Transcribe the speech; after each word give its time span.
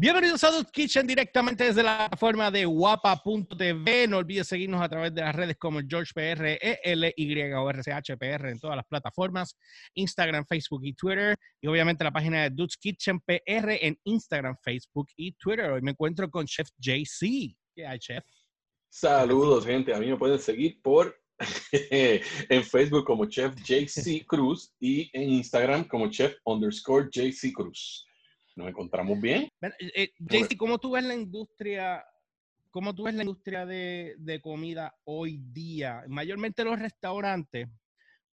Bienvenidos 0.00 0.42
a 0.44 0.50
Dude's 0.50 0.72
Kitchen 0.72 1.06
directamente 1.06 1.62
desde 1.62 1.82
la 1.82 1.98
plataforma 1.98 2.50
de 2.50 2.64
guapa.tv. 2.64 4.08
No 4.08 4.16
olvides 4.16 4.48
seguirnos 4.48 4.80
a 4.80 4.88
través 4.88 5.14
de 5.14 5.20
las 5.20 5.36
redes 5.36 5.58
como 5.58 5.80
GeorgePR, 5.86 6.58
ELY 6.82 7.52
o 7.52 7.70
RCHPR 7.70 8.48
en 8.48 8.58
todas 8.58 8.76
las 8.76 8.86
plataformas, 8.86 9.54
Instagram, 9.92 10.46
Facebook 10.46 10.80
y 10.84 10.94
Twitter. 10.94 11.36
Y 11.60 11.66
obviamente 11.66 12.02
la 12.02 12.12
página 12.12 12.44
de 12.44 12.48
Dude's 12.48 12.78
Kitchen 12.78 13.20
PR 13.20 13.76
en 13.78 13.94
Instagram, 14.04 14.56
Facebook 14.62 15.08
y 15.16 15.32
Twitter. 15.32 15.70
Hoy 15.70 15.82
me 15.82 15.90
encuentro 15.90 16.30
con 16.30 16.46
Chef 16.46 16.70
JC. 16.78 17.54
¿Qué 17.74 17.86
hay, 17.86 17.98
Chef? 17.98 18.24
Saludos, 18.88 19.66
gente. 19.66 19.92
A 19.92 19.98
mí 19.98 20.06
me 20.06 20.16
pueden 20.16 20.38
seguir 20.38 20.80
por 20.80 21.14
en 21.72 22.64
Facebook 22.64 23.04
como 23.04 23.26
Chef 23.26 23.54
JC 23.54 24.24
Cruz 24.24 24.72
y 24.80 25.10
en 25.12 25.28
Instagram 25.28 25.84
como 25.84 26.08
Chef 26.08 26.36
underscore 26.46 27.10
JC 27.12 27.52
Cruz. 27.52 28.06
¿Nos 28.60 28.68
encontramos 28.68 29.18
bien? 29.18 29.48
Eh, 29.78 30.12
JC, 30.18 30.54
¿cómo 30.58 30.78
tú 30.78 30.90
ves 30.90 31.04
la 31.04 31.14
industria? 31.14 32.04
¿Cómo 32.70 32.94
tú 32.94 33.04
ves 33.04 33.14
la 33.14 33.22
industria 33.22 33.64
de, 33.64 34.16
de 34.18 34.40
comida 34.42 34.94
hoy 35.04 35.38
día? 35.38 36.04
Mayormente 36.08 36.62
los 36.62 36.78
restaurantes, 36.78 37.68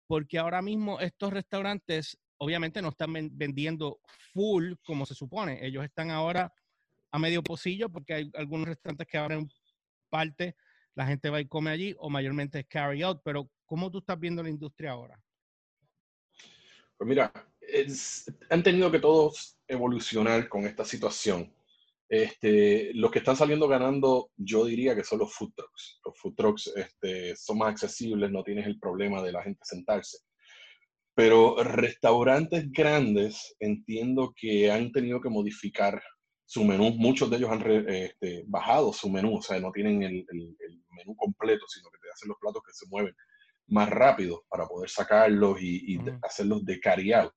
porque 0.06 0.38
ahora 0.38 0.62
mismo 0.62 1.00
estos 1.00 1.32
restaurantes 1.32 2.20
obviamente 2.40 2.82
no 2.82 2.90
están 2.90 3.14
vendiendo 3.32 4.02
full 4.34 4.74
como 4.86 5.06
se 5.06 5.16
supone. 5.16 5.66
Ellos 5.66 5.86
están 5.86 6.12
ahora 6.12 6.54
a 7.10 7.20
medio 7.20 7.42
pocillo 7.42 7.90
porque 7.90 8.14
hay 8.14 8.32
algunos 8.36 8.68
restaurantes 8.68 9.08
que 9.08 9.18
abren 9.18 9.50
parte, 10.10 10.58
la 10.94 11.08
gente 11.08 11.30
va 11.30 11.40
y 11.40 11.48
come 11.48 11.70
allí 11.70 11.96
o 12.00 12.10
mayormente 12.10 12.60
es 12.60 12.68
carry 12.68 13.02
out. 13.02 13.22
Pero 13.24 13.50
¿cómo 13.66 13.90
tú 13.90 14.00
estás 14.00 14.20
viendo 14.20 14.44
la 14.44 14.50
industria 14.50 14.92
ahora? 14.92 15.18
Pues 16.98 17.08
mira, 17.08 17.32
han 18.50 18.64
tenido 18.64 18.92
que 18.92 19.00
todos 19.00 19.58
evolucionar 19.68 20.48
con 20.50 20.66
esta 20.66 20.86
situación. 20.86 21.54
Este, 22.10 22.94
los 22.94 23.12
que 23.12 23.20
están 23.20 23.36
saliendo 23.36 23.68
ganando, 23.68 24.32
yo 24.38 24.66
diría 24.66 24.96
que 24.96 25.04
son 25.04 25.20
los 25.20 25.34
food 25.34 25.52
trucks. 25.56 26.00
Los 26.06 26.18
food 26.18 26.36
trucks 26.36 26.72
este, 26.76 27.36
son 27.36 27.58
más 27.58 27.70
accesibles, 27.70 28.32
no 28.32 28.44
tienes 28.44 28.66
el 28.66 28.80
problema 28.80 29.22
de 29.22 29.32
la 29.34 29.44
gente 29.44 29.60
sentarse. 29.64 30.20
Pero 31.14 31.62
restaurantes 31.64 32.72
grandes, 32.72 33.56
entiendo 33.60 34.34
que 34.36 34.72
han 34.72 34.92
tenido 34.92 35.20
que 35.20 35.30
modificar 35.30 36.02
su 36.46 36.64
menú. 36.64 36.92
Muchos 36.92 37.30
de 37.30 37.38
ellos 37.38 37.52
han 37.52 37.88
este, 37.90 38.44
bajado 38.48 38.94
su 38.94 39.10
menú, 39.10 39.38
o 39.38 39.42
sea, 39.42 39.60
no 39.60 39.72
tienen 39.72 40.02
el, 40.02 40.26
menú 40.96 41.16
completo, 41.16 41.66
sino 41.68 41.90
que 41.92 42.00
te 42.00 42.10
hacen 42.10 42.30
los 42.30 42.38
platos 42.40 42.64
que 42.66 42.74
se 42.74 42.88
mueven 42.88 43.14
más 43.68 43.90
rápido 43.90 44.46
para 44.48 44.66
poder 44.66 44.90
sacarlos 44.90 45.62
y, 45.62 46.00
hacerlos 46.24 46.66
de 46.66 46.80
carry 46.80 47.12
out 47.12 47.34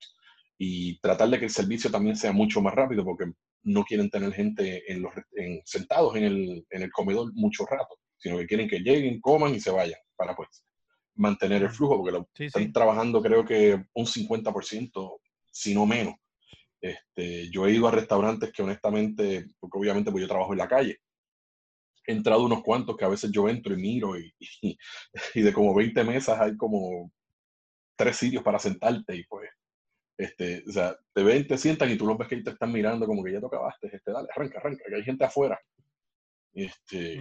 y 0.63 1.01
tratar 1.01 1.31
de 1.31 1.39
que 1.39 1.47
el 1.47 1.51
servicio 1.51 1.91
también 1.91 2.17
sea 2.17 2.33
mucho 2.33 2.61
más 2.61 2.75
rápido 2.75 3.03
porque 3.03 3.33
no 3.63 3.83
quieren 3.83 4.11
tener 4.11 4.31
gente 4.35 4.93
en 4.93 5.01
los, 5.01 5.11
sentados 5.65 6.15
en 6.17 6.25
el, 6.25 6.67
en 6.69 6.83
el 6.83 6.93
comedor 6.93 7.33
mucho 7.33 7.65
rato, 7.65 7.97
sino 8.19 8.37
que 8.37 8.47
quieren 8.47 8.69
que 8.69 8.81
lleguen, 8.81 9.23
coman 9.23 9.55
y 9.55 9.61
se 9.61 9.71
vayan 9.71 9.99
para 10.17 10.37
pues 10.37 10.63
mantener 11.15 11.63
el 11.63 11.71
flujo 11.71 11.97
porque 11.97 12.13
lo, 12.13 12.29
están 12.35 12.71
trabajando 12.75 13.23
creo 13.23 13.43
que 13.43 13.83
un 13.95 14.05
50%, 14.05 15.21
si 15.51 15.75
no 15.75 15.87
menos. 15.87 16.17
Este, 16.79 17.51
yo 17.51 17.67
he 17.67 17.73
ido 17.73 17.89
a 17.89 17.93
restaurantes 17.93 18.53
que 18.53 18.63
honestamente, 18.63 19.47
porque 19.59 19.79
obviamente 19.79 20.11
pues 20.11 20.21
yo 20.21 20.29
trabajo 20.29 20.53
en 20.53 20.59
la 20.59 20.69
calle, 20.69 20.99
he 22.07 22.13
entrado 22.13 22.45
unos 22.45 22.63
cuantos 22.63 22.99
que 22.99 23.07
a 23.07 23.09
veces 23.09 23.31
yo 23.33 23.49
entro 23.49 23.73
y 23.73 23.79
miro 23.79 24.19
y, 24.19 24.31
y 24.61 24.77
de 25.43 25.53
como 25.55 25.75
20 25.75 26.05
mesas 26.05 26.39
hay 26.39 26.55
como 26.59 27.11
tres 27.97 28.19
sitios 28.19 28.43
para 28.43 28.59
sentarte 28.59 29.17
y 29.17 29.25
pues 29.25 29.49
este, 30.21 30.63
o 30.69 30.73
sea, 30.73 30.95
te 31.15 31.23
ven, 31.23 31.47
te 31.47 31.57
sientan 31.57 31.91
y 31.91 31.97
tú 31.97 32.07
los 32.07 32.19
ves 32.19 32.29
que 32.29 32.37
te 32.37 32.51
están 32.51 32.71
mirando 32.71 33.07
como 33.07 33.25
que 33.25 33.33
ya 33.33 33.41
te 33.41 33.47
acabaste, 33.47 33.89
este, 33.91 34.13
dale, 34.13 34.29
arranca, 34.35 34.59
arranca, 34.59 34.85
que 34.87 34.95
hay 34.95 35.03
gente 35.03 35.25
afuera. 35.25 35.59
Este, 36.53 37.19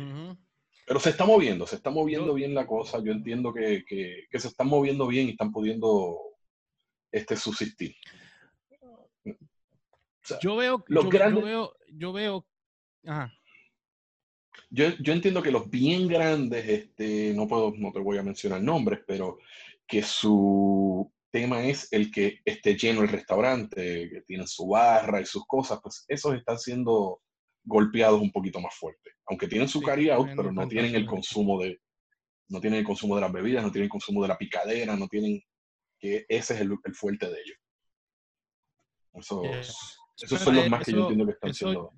Pero 0.85 0.99
se 0.99 1.11
está 1.11 1.25
moviendo, 1.25 1.65
se 1.65 1.77
está 1.77 1.91
moviendo 1.91 2.33
bien 2.33 2.53
la 2.53 2.67
cosa. 2.67 3.01
Yo 3.01 3.13
entiendo 3.13 3.53
que, 3.53 3.85
que, 3.85 4.25
que, 4.29 4.39
se 4.39 4.49
están 4.49 4.67
moviendo 4.67 5.07
bien 5.07 5.27
y 5.27 5.31
están 5.31 5.51
pudiendo 5.51 6.19
este, 7.09 7.37
subsistir. 7.37 7.95
yo 10.41 10.57
veo, 10.57 10.83
yo, 10.89 11.09
yo, 11.09 11.41
veo, 11.41 11.75
yo 11.87 12.13
veo, 12.13 12.47
ajá. 13.05 13.31
Yo, 14.71 14.89
yo, 14.99 15.13
entiendo 15.13 15.41
que 15.41 15.51
los 15.51 15.69
bien 15.69 16.07
grandes, 16.07 16.67
este, 16.67 17.33
no 17.33 17.47
puedo, 17.47 17.73
no 17.77 17.93
te 17.93 17.99
voy 17.99 18.17
a 18.17 18.23
mencionar 18.23 18.61
nombres, 18.61 18.99
pero 19.07 19.39
que 19.87 20.03
su 20.03 21.11
tema 21.31 21.63
es 21.63 21.87
el 21.91 22.11
que 22.11 22.39
esté 22.45 22.75
lleno 22.75 23.01
el 23.01 23.09
restaurante, 23.09 24.09
que 24.09 24.21
tiene 24.21 24.47
su 24.47 24.67
barra 24.67 25.21
y 25.21 25.25
sus 25.25 25.45
cosas, 25.45 25.79
pues 25.81 26.05
esos 26.07 26.35
están 26.35 26.57
siendo 26.57 27.21
golpeados 27.63 28.21
un 28.21 28.31
poquito 28.31 28.59
más 28.59 28.75
fuerte. 28.75 29.11
Aunque 29.27 29.47
tienen 29.47 29.67
su 29.67 29.81
carry 29.81 30.09
out, 30.09 30.29
pero 30.35 30.51
no 30.51 30.67
tienen 30.67 30.95
el 30.95 31.05
consumo 31.05 31.61
de 31.61 31.79
no 32.51 32.59
tienen 32.59 32.79
el 32.79 32.85
consumo 32.85 33.13
de 33.13 33.21
las 33.21 33.31
bebidas, 33.31 33.63
no 33.63 33.71
tienen 33.71 33.85
el 33.85 33.91
consumo 33.91 34.23
de 34.23 34.27
la 34.27 34.37
picadera, 34.37 34.95
no 34.95 35.07
tienen 35.07 35.39
que 35.99 36.25
ese 36.27 36.55
es 36.55 36.61
el, 36.61 36.79
fuerte 36.95 37.27
de 37.27 37.39
ellos. 37.39 37.57
Esos, 39.13 40.41
son 40.41 40.55
los 40.55 40.69
más 40.69 40.83
que 40.83 40.93
yo 40.93 41.01
entiendo 41.01 41.25
que 41.25 41.33
están 41.33 41.53
siendo 41.53 41.93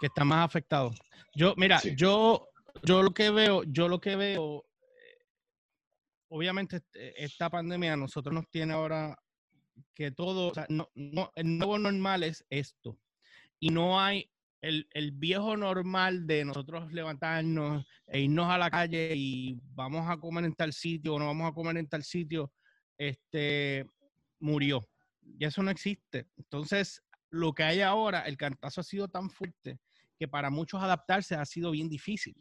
que 0.00 0.06
están 0.06 0.28
más 0.28 0.46
afectados. 0.46 0.98
Yo, 1.34 1.54
mira, 1.56 1.80
yo 1.96 2.48
yo 2.82 3.02
lo 3.02 3.10
que 3.12 3.30
veo, 3.30 3.62
yo 3.64 3.88
lo 3.88 4.00
que 4.00 4.16
veo 4.16 4.64
obviamente 6.28 6.76
este, 6.76 7.24
esta 7.24 7.50
pandemia 7.50 7.94
a 7.94 7.96
nosotros 7.96 8.34
nos 8.34 8.48
tiene 8.48 8.72
ahora 8.72 9.18
que 9.94 10.10
todo, 10.10 10.50
o 10.50 10.54
sea, 10.54 10.66
no, 10.68 10.90
no, 10.94 11.32
el 11.34 11.58
nuevo 11.58 11.78
normal 11.78 12.22
es 12.22 12.44
esto. 12.50 12.98
Y 13.60 13.70
no 13.70 14.00
hay 14.00 14.30
el, 14.60 14.88
el, 14.92 15.12
viejo 15.12 15.56
normal 15.56 16.26
de 16.26 16.44
nosotros 16.44 16.92
levantarnos 16.92 17.86
e 18.06 18.20
irnos 18.20 18.48
a 18.48 18.58
la 18.58 18.70
calle 18.70 19.12
y 19.14 19.60
vamos 19.74 20.08
a 20.08 20.16
comer 20.16 20.44
en 20.44 20.54
tal 20.54 20.72
sitio 20.72 21.14
o 21.14 21.18
no 21.18 21.26
vamos 21.26 21.50
a 21.50 21.54
comer 21.54 21.76
en 21.76 21.88
tal 21.88 22.02
sitio, 22.02 22.52
este, 22.96 23.86
murió. 24.40 24.88
Y 25.38 25.44
eso 25.44 25.62
no 25.62 25.70
existe. 25.70 26.26
Entonces, 26.36 27.02
lo 27.30 27.52
que 27.52 27.62
hay 27.62 27.80
ahora, 27.80 28.22
el 28.22 28.36
cantazo 28.36 28.80
ha 28.80 28.84
sido 28.84 29.08
tan 29.08 29.30
fuerte 29.30 29.78
que 30.18 30.26
para 30.26 30.50
muchos 30.50 30.82
adaptarse 30.82 31.34
ha 31.34 31.44
sido 31.44 31.70
bien 31.70 31.88
difícil. 31.88 32.34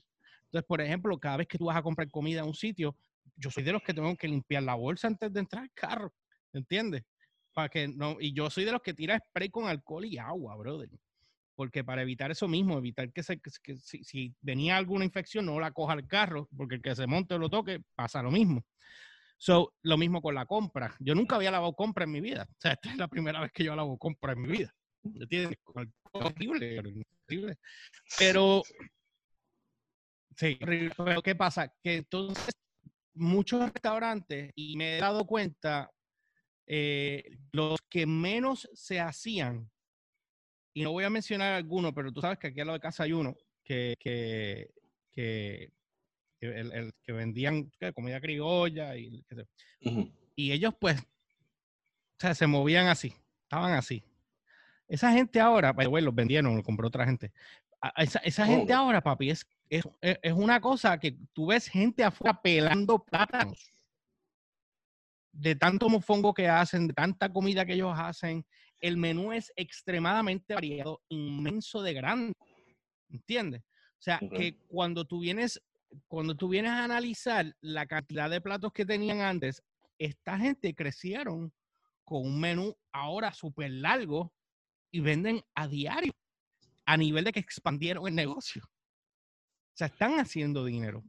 Entonces, 0.45 0.65
por 0.67 0.81
ejemplo, 0.81 1.19
cada 1.19 1.37
vez 1.37 1.47
que 1.47 1.57
tú 1.57 1.65
vas 1.65 1.77
a 1.77 1.83
comprar 1.83 2.09
comida 2.09 2.41
en 2.41 2.47
un 2.47 2.55
sitio, 2.55 2.95
yo 3.37 3.51
soy 3.51 3.63
de 3.63 3.71
los 3.71 3.83
que 3.83 3.93
tengo 3.93 4.15
que 4.15 4.27
limpiar 4.27 4.63
la 4.63 4.75
bolsa 4.75 5.07
antes 5.07 5.31
de 5.31 5.39
entrar 5.39 5.63
al 5.63 5.71
carro, 5.73 6.13
¿entiendes? 6.53 7.03
Para 7.53 7.69
que 7.69 7.87
no, 7.87 8.17
y 8.19 8.33
yo 8.33 8.49
soy 8.49 8.65
de 8.65 8.71
los 8.71 8.81
que 8.81 8.93
tira 8.93 9.19
spray 9.19 9.49
con 9.49 9.67
alcohol 9.67 10.05
y 10.05 10.17
agua, 10.17 10.55
brother. 10.55 10.89
Porque 11.55 11.83
para 11.83 12.03
evitar 12.03 12.29
eso 12.29 12.47
mismo, 12.47 12.77
evitar 12.77 13.11
que, 13.11 13.23
se, 13.23 13.39
que 13.39 13.77
si, 13.77 14.35
venía 14.41 14.77
alguna 14.77 15.05
infección, 15.05 15.45
no 15.45 15.59
la 15.59 15.71
coja 15.71 15.93
al 15.93 16.07
carro, 16.07 16.47
porque 16.55 16.75
el 16.75 16.81
que 16.81 16.95
se 16.95 17.07
monte 17.07 17.33
o 17.33 17.39
lo 17.39 17.49
toque, 17.49 17.81
pasa 17.95 18.21
lo 18.21 18.29
mismo. 18.29 18.63
So, 19.37 19.73
lo 19.83 19.97
mismo 19.97 20.21
con 20.21 20.35
la 20.35 20.45
compra. 20.45 20.95
Yo 20.99 21.15
nunca 21.15 21.35
había 21.35 21.51
lavado 21.51 21.73
compra 21.73 22.05
en 22.05 22.11
mi 22.11 22.21
vida. 22.21 22.47
O 22.49 22.55
sea, 22.59 22.73
esta 22.81 22.91
es 22.91 22.97
la 22.97 23.07
primera 23.07 23.41
vez 23.41 23.51
que 23.51 23.63
yo 23.63 23.75
lavo 23.75 23.97
compra 23.97 24.33
en 24.33 24.41
mi 24.41 24.49
vida. 24.49 24.73
¿Entiendes? 25.03 25.57
Horrible, 26.11 26.79
horrible. 26.79 27.57
Pero, 28.19 28.61
sí, 30.35 30.59
pero 30.59 31.21
¿qué 31.21 31.35
pasa? 31.35 31.73
Que 31.81 31.97
entonces 31.97 32.53
muchos 33.17 33.61
restaurantes, 33.61 34.51
y 34.55 34.77
me 34.77 34.97
he 34.97 35.01
dado 35.01 35.25
cuenta, 35.25 35.91
eh, 36.65 37.23
los 37.51 37.79
que 37.89 38.05
menos 38.05 38.69
se 38.73 38.99
hacían, 38.99 39.69
y 40.73 40.83
no 40.83 40.91
voy 40.91 41.03
a 41.03 41.09
mencionar 41.09 41.53
algunos, 41.53 41.93
pero 41.93 42.11
tú 42.11 42.21
sabes 42.21 42.37
que 42.37 42.47
aquí 42.47 42.61
a 42.61 42.65
lo 42.65 42.73
de 42.73 42.79
casa 42.79 43.03
hay 43.03 43.13
uno 43.13 43.35
que, 43.63 43.95
que, 43.99 44.69
que, 45.11 45.71
el, 46.39 46.93
que 47.01 47.11
vendían 47.11 47.71
comida 47.95 48.21
criolla 48.21 48.95
y, 48.95 49.25
y 50.35 50.51
ellos 50.51 50.75
pues, 50.79 50.99
o 50.99 52.19
sea, 52.19 52.35
se 52.35 52.47
movían 52.47 52.87
así, 52.87 53.13
estaban 53.43 53.73
así. 53.73 54.03
Esa 54.87 55.11
gente 55.11 55.39
ahora, 55.39 55.73
bueno, 55.73 56.05
los 56.05 56.15
vendieron, 56.15 56.55
lo 56.55 56.63
compró 56.63 56.87
otra 56.87 57.05
gente. 57.05 57.31
Esa, 57.97 58.19
esa 58.19 58.45
gente 58.45 58.73
oh. 58.73 58.77
ahora, 58.77 59.01
papi, 59.01 59.29
es 59.29 59.45
es, 59.69 59.83
es, 60.01 60.33
una 60.33 60.59
cosa 60.61 60.97
que 60.99 61.17
tú 61.33 61.47
ves 61.47 61.67
gente 61.67 62.03
afuera 62.03 62.41
pelando 62.41 62.99
plátanos. 62.99 63.71
De 65.31 65.55
tanto 65.55 65.89
mofongo 65.89 66.33
que 66.33 66.47
hacen, 66.47 66.87
de 66.87 66.93
tanta 66.93 67.31
comida 67.31 67.65
que 67.65 67.73
ellos 67.73 67.93
hacen, 67.95 68.45
el 68.81 68.97
menú 68.97 69.31
es 69.31 69.51
extremadamente 69.55 70.53
variado, 70.53 71.01
inmenso 71.09 71.81
de 71.81 71.93
grande. 71.93 72.33
¿Entiendes? 73.09 73.61
O 73.61 74.01
sea, 74.01 74.19
que 74.19 74.57
cuando 74.67 75.05
tú 75.05 75.19
vienes, 75.19 75.61
cuando 76.07 76.35
tú 76.35 76.49
vienes 76.49 76.71
a 76.71 76.83
analizar 76.83 77.55
la 77.61 77.85
cantidad 77.85 78.29
de 78.29 78.41
platos 78.41 78.71
que 78.73 78.85
tenían 78.85 79.21
antes, 79.21 79.63
esta 79.97 80.37
gente 80.37 80.75
crecieron 80.75 81.51
con 82.03 82.25
un 82.25 82.39
menú 82.39 82.75
ahora 82.91 83.33
súper 83.33 83.71
largo 83.71 84.33
y 84.91 84.99
venden 85.01 85.43
a 85.55 85.67
diario, 85.67 86.13
a 86.85 86.97
nivel 86.97 87.25
de 87.25 87.31
que 87.31 87.39
expandieron 87.39 88.07
el 88.07 88.15
negocio. 88.15 88.63
Sea, 89.77 89.87
están 89.87 90.19
haciendo 90.19 90.65
dinero. 90.65 91.03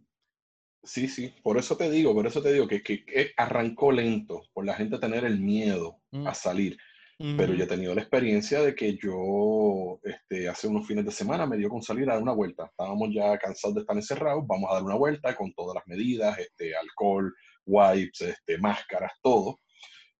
Sí, 0.82 1.09
sí, 1.09 1.32
por 1.43 1.56
eso 1.56 1.75
te 1.79 1.91
digo, 1.91 2.12
por 2.12 2.26
eso 2.26 2.43
te 2.43 2.53
digo 2.53 2.69
que, 2.69 2.82
que, 2.82 3.32
arrancó 3.38 3.91
lento, 3.91 4.43
por 4.53 4.67
la 4.67 4.75
gente 4.75 4.99
tener 4.99 5.25
el 5.25 5.41
miedo 5.41 6.03
a 6.12 6.32
mm. 6.32 6.35
salir. 6.35 6.76
pero 7.19 7.55
ya 7.55 7.65
he 7.65 7.67
tenido 7.67 7.94
la 7.94 8.03
experiencia 8.03 8.61
de 8.61 8.75
que 8.75 8.99
yo 9.03 9.99
este, 10.05 10.50
hace 10.50 10.69
unos 10.69 10.87
fines 10.87 11.06
de 11.06 11.11
semana 11.11 11.47
me 11.47 11.56
dio 11.56 11.70
con 11.70 11.82
salir 11.82 12.11
a 12.11 12.15
dar 12.15 12.23
una 12.23 12.35
vuelta. 12.35 12.67
Estábamos 12.67 13.09
ya 13.11 13.38
cansados 13.38 13.75
de 13.75 13.81
estar 13.81 13.97
encerrados, 13.97 14.47
vamos 14.47 14.71
a 14.71 14.75
dar 14.75 14.82
una 14.82 14.97
vuelta 14.97 15.35
con 15.35 15.50
todas 15.55 15.75
las 15.75 15.87
medidas, 15.87 16.38
este, 16.38 16.76
alcohol, 16.76 17.35
wipes, 17.64 18.21
este, 18.21 18.59
máscaras, 18.59 19.12
todo. 19.23 19.61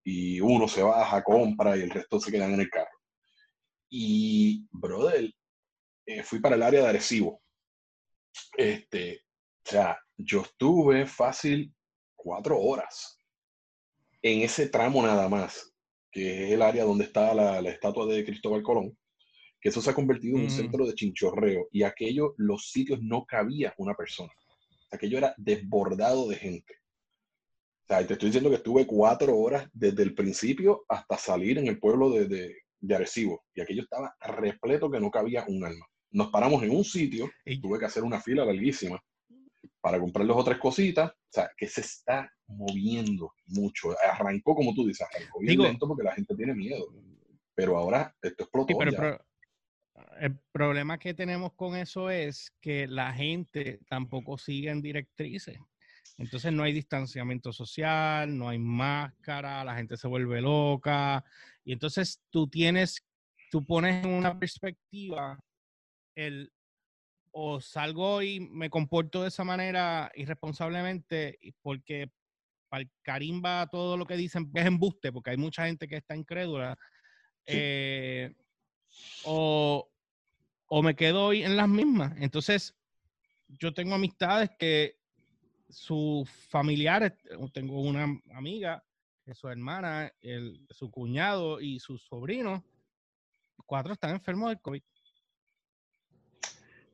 Y 0.03 0.41
uno 0.41 0.67
se 0.67 0.81
baja, 0.81 1.23
compra 1.23 1.77
y 1.77 1.81
el 1.81 1.91
resto 1.91 2.19
se 2.19 2.31
quedan 2.31 2.53
en 2.55 2.61
el 2.61 2.69
carro. 2.71 2.97
Y, 3.91 4.67
brother, 4.71 5.31
eh, 6.07 6.23
fui 6.23 6.39
para 6.39 6.55
el 6.55 6.63
área 6.63 6.81
de 6.81 6.87
Arecibo. 6.87 7.39
Este, 8.57 9.21
o 9.65 9.69
sea, 9.69 9.99
yo 10.17 10.41
estuve 10.41 11.05
fácil 11.05 11.73
cuatro 12.15 12.59
horas 12.59 13.17
en 14.21 14.41
ese 14.41 14.67
tramo 14.67 15.01
nada 15.01 15.29
más 15.29 15.73
que 16.11 16.45
es 16.45 16.51
el 16.51 16.61
área 16.61 16.83
donde 16.83 17.05
está 17.05 17.33
la, 17.33 17.59
estatua 17.69 18.05
de 18.07 18.25
Cristóbal 18.25 18.63
Colón, 18.63 18.97
que 19.61 19.69
eso 19.69 19.81
se 19.81 19.89
ha 19.89 19.95
convertido 19.95 20.37
en 20.37 20.43
un 20.43 20.47
mm. 20.47 20.51
centro 20.51 20.85
de 20.85 20.93
chinchorreo 20.93 21.67
y 21.71 21.83
aquello, 21.83 22.33
los 22.37 22.71
sitios 22.71 22.99
no 23.01 23.25
cabía 23.25 23.73
una 23.77 23.93
persona. 23.93 24.31
Aquello 24.91 25.17
era 25.17 25.33
desbordado 25.37 26.27
de 26.27 26.35
gente. 26.35 26.73
O 27.83 27.87
sea, 27.87 28.05
te 28.05 28.13
estoy 28.13 28.29
diciendo 28.29 28.49
que 28.49 28.57
estuve 28.57 28.87
cuatro 28.87 29.37
horas 29.37 29.67
desde 29.73 30.03
el 30.03 30.13
principio 30.13 30.83
hasta 30.87 31.17
salir 31.17 31.57
en 31.57 31.67
el 31.67 31.79
pueblo 31.79 32.09
de, 32.11 32.27
de, 32.27 32.55
de 32.79 32.95
Arecibo 32.95 33.43
y 33.53 33.61
aquello 33.61 33.83
estaba 33.83 34.15
repleto 34.19 34.89
que 34.89 34.99
no 34.99 35.11
cabía 35.11 35.45
un 35.47 35.63
alma. 35.65 35.85
Nos 36.11 36.29
paramos 36.29 36.63
en 36.63 36.71
un 36.71 36.83
sitio, 36.83 37.29
y 37.45 37.59
tuve 37.59 37.79
que 37.79 37.85
hacer 37.85 38.03
una 38.03 38.19
fila 38.19 38.45
larguísima 38.45 39.01
para 39.81 39.99
comprar 39.99 40.25
dos 40.25 40.37
o 40.37 40.43
tres 40.43 40.57
cositas, 40.57 41.11
o 41.11 41.31
sea, 41.31 41.49
que 41.55 41.67
se 41.67 41.81
está 41.81 42.31
moviendo 42.47 43.33
mucho. 43.47 43.95
Arrancó, 44.11 44.55
como 44.55 44.73
tú 44.73 44.87
dices, 44.87 45.07
arrancó 45.13 45.39
bien 45.39 45.61
lento 45.61 45.87
porque 45.87 46.03
la 46.03 46.13
gente 46.13 46.35
tiene 46.35 46.53
miedo. 46.53 46.87
Pero 47.55 47.77
ahora 47.77 48.15
esto 48.21 48.43
explotó. 48.43 48.77
pero, 48.77 49.19
el 50.19 50.37
problema 50.51 50.97
que 50.97 51.13
tenemos 51.13 51.53
con 51.53 51.75
eso 51.75 52.09
es 52.09 52.53
que 52.61 52.87
la 52.87 53.13
gente 53.13 53.79
tampoco 53.87 54.37
sigue 54.37 54.69
en 54.69 54.81
directrices. 54.81 55.57
Entonces 56.17 56.51
no 56.51 56.63
hay 56.63 56.73
distanciamiento 56.73 57.53
social, 57.53 58.37
no 58.37 58.49
hay 58.49 58.59
máscara, 58.59 59.63
la 59.63 59.75
gente 59.75 59.95
se 59.95 60.07
vuelve 60.07 60.41
loca. 60.41 61.23
Y 61.63 61.73
entonces 61.73 62.21
tú 62.29 62.47
tienes, 62.47 63.05
tú 63.51 63.65
pones 63.65 64.03
en 64.03 64.11
una 64.11 64.37
perspectiva 64.37 65.39
el 66.15 66.51
o 67.31 67.61
salgo 67.61 68.21
y 68.21 68.39
me 68.39 68.69
comporto 68.69 69.21
de 69.21 69.27
esa 69.27 69.43
manera 69.43 70.11
irresponsablemente 70.15 71.37
porque 71.61 72.11
para 72.69 72.81
el 72.81 72.91
carimba 73.01 73.67
todo 73.67 73.97
lo 73.97 74.05
que 74.05 74.17
dicen 74.17 74.49
es 74.53 74.65
embuste, 74.65 75.11
porque 75.11 75.31
hay 75.31 75.37
mucha 75.37 75.65
gente 75.65 75.87
que 75.87 75.97
está 75.97 76.15
incrédula, 76.15 76.77
eh, 77.45 78.35
o, 79.25 79.89
o, 80.67 80.83
me 80.83 80.95
quedo 80.95 81.33
en 81.33 81.57
las 81.57 81.67
mismas. 81.67 82.13
Entonces, 82.17 82.75
yo 83.47 83.73
tengo 83.73 83.95
amistades 83.95 84.51
que 84.59 84.99
sus 85.69 86.29
familiares, 86.49 87.13
tengo 87.53 87.81
una 87.81 88.19
amiga 88.33 88.83
que 89.23 89.33
su 89.33 89.47
hermana, 89.47 90.11
el, 90.21 90.65
su 90.69 90.89
cuñado 90.91 91.59
y 91.59 91.79
sus 91.79 92.03
sobrinos, 92.03 92.63
cuatro 93.65 93.93
están 93.93 94.11
enfermos 94.11 94.49
de 94.49 94.59
COVID. 94.59 94.83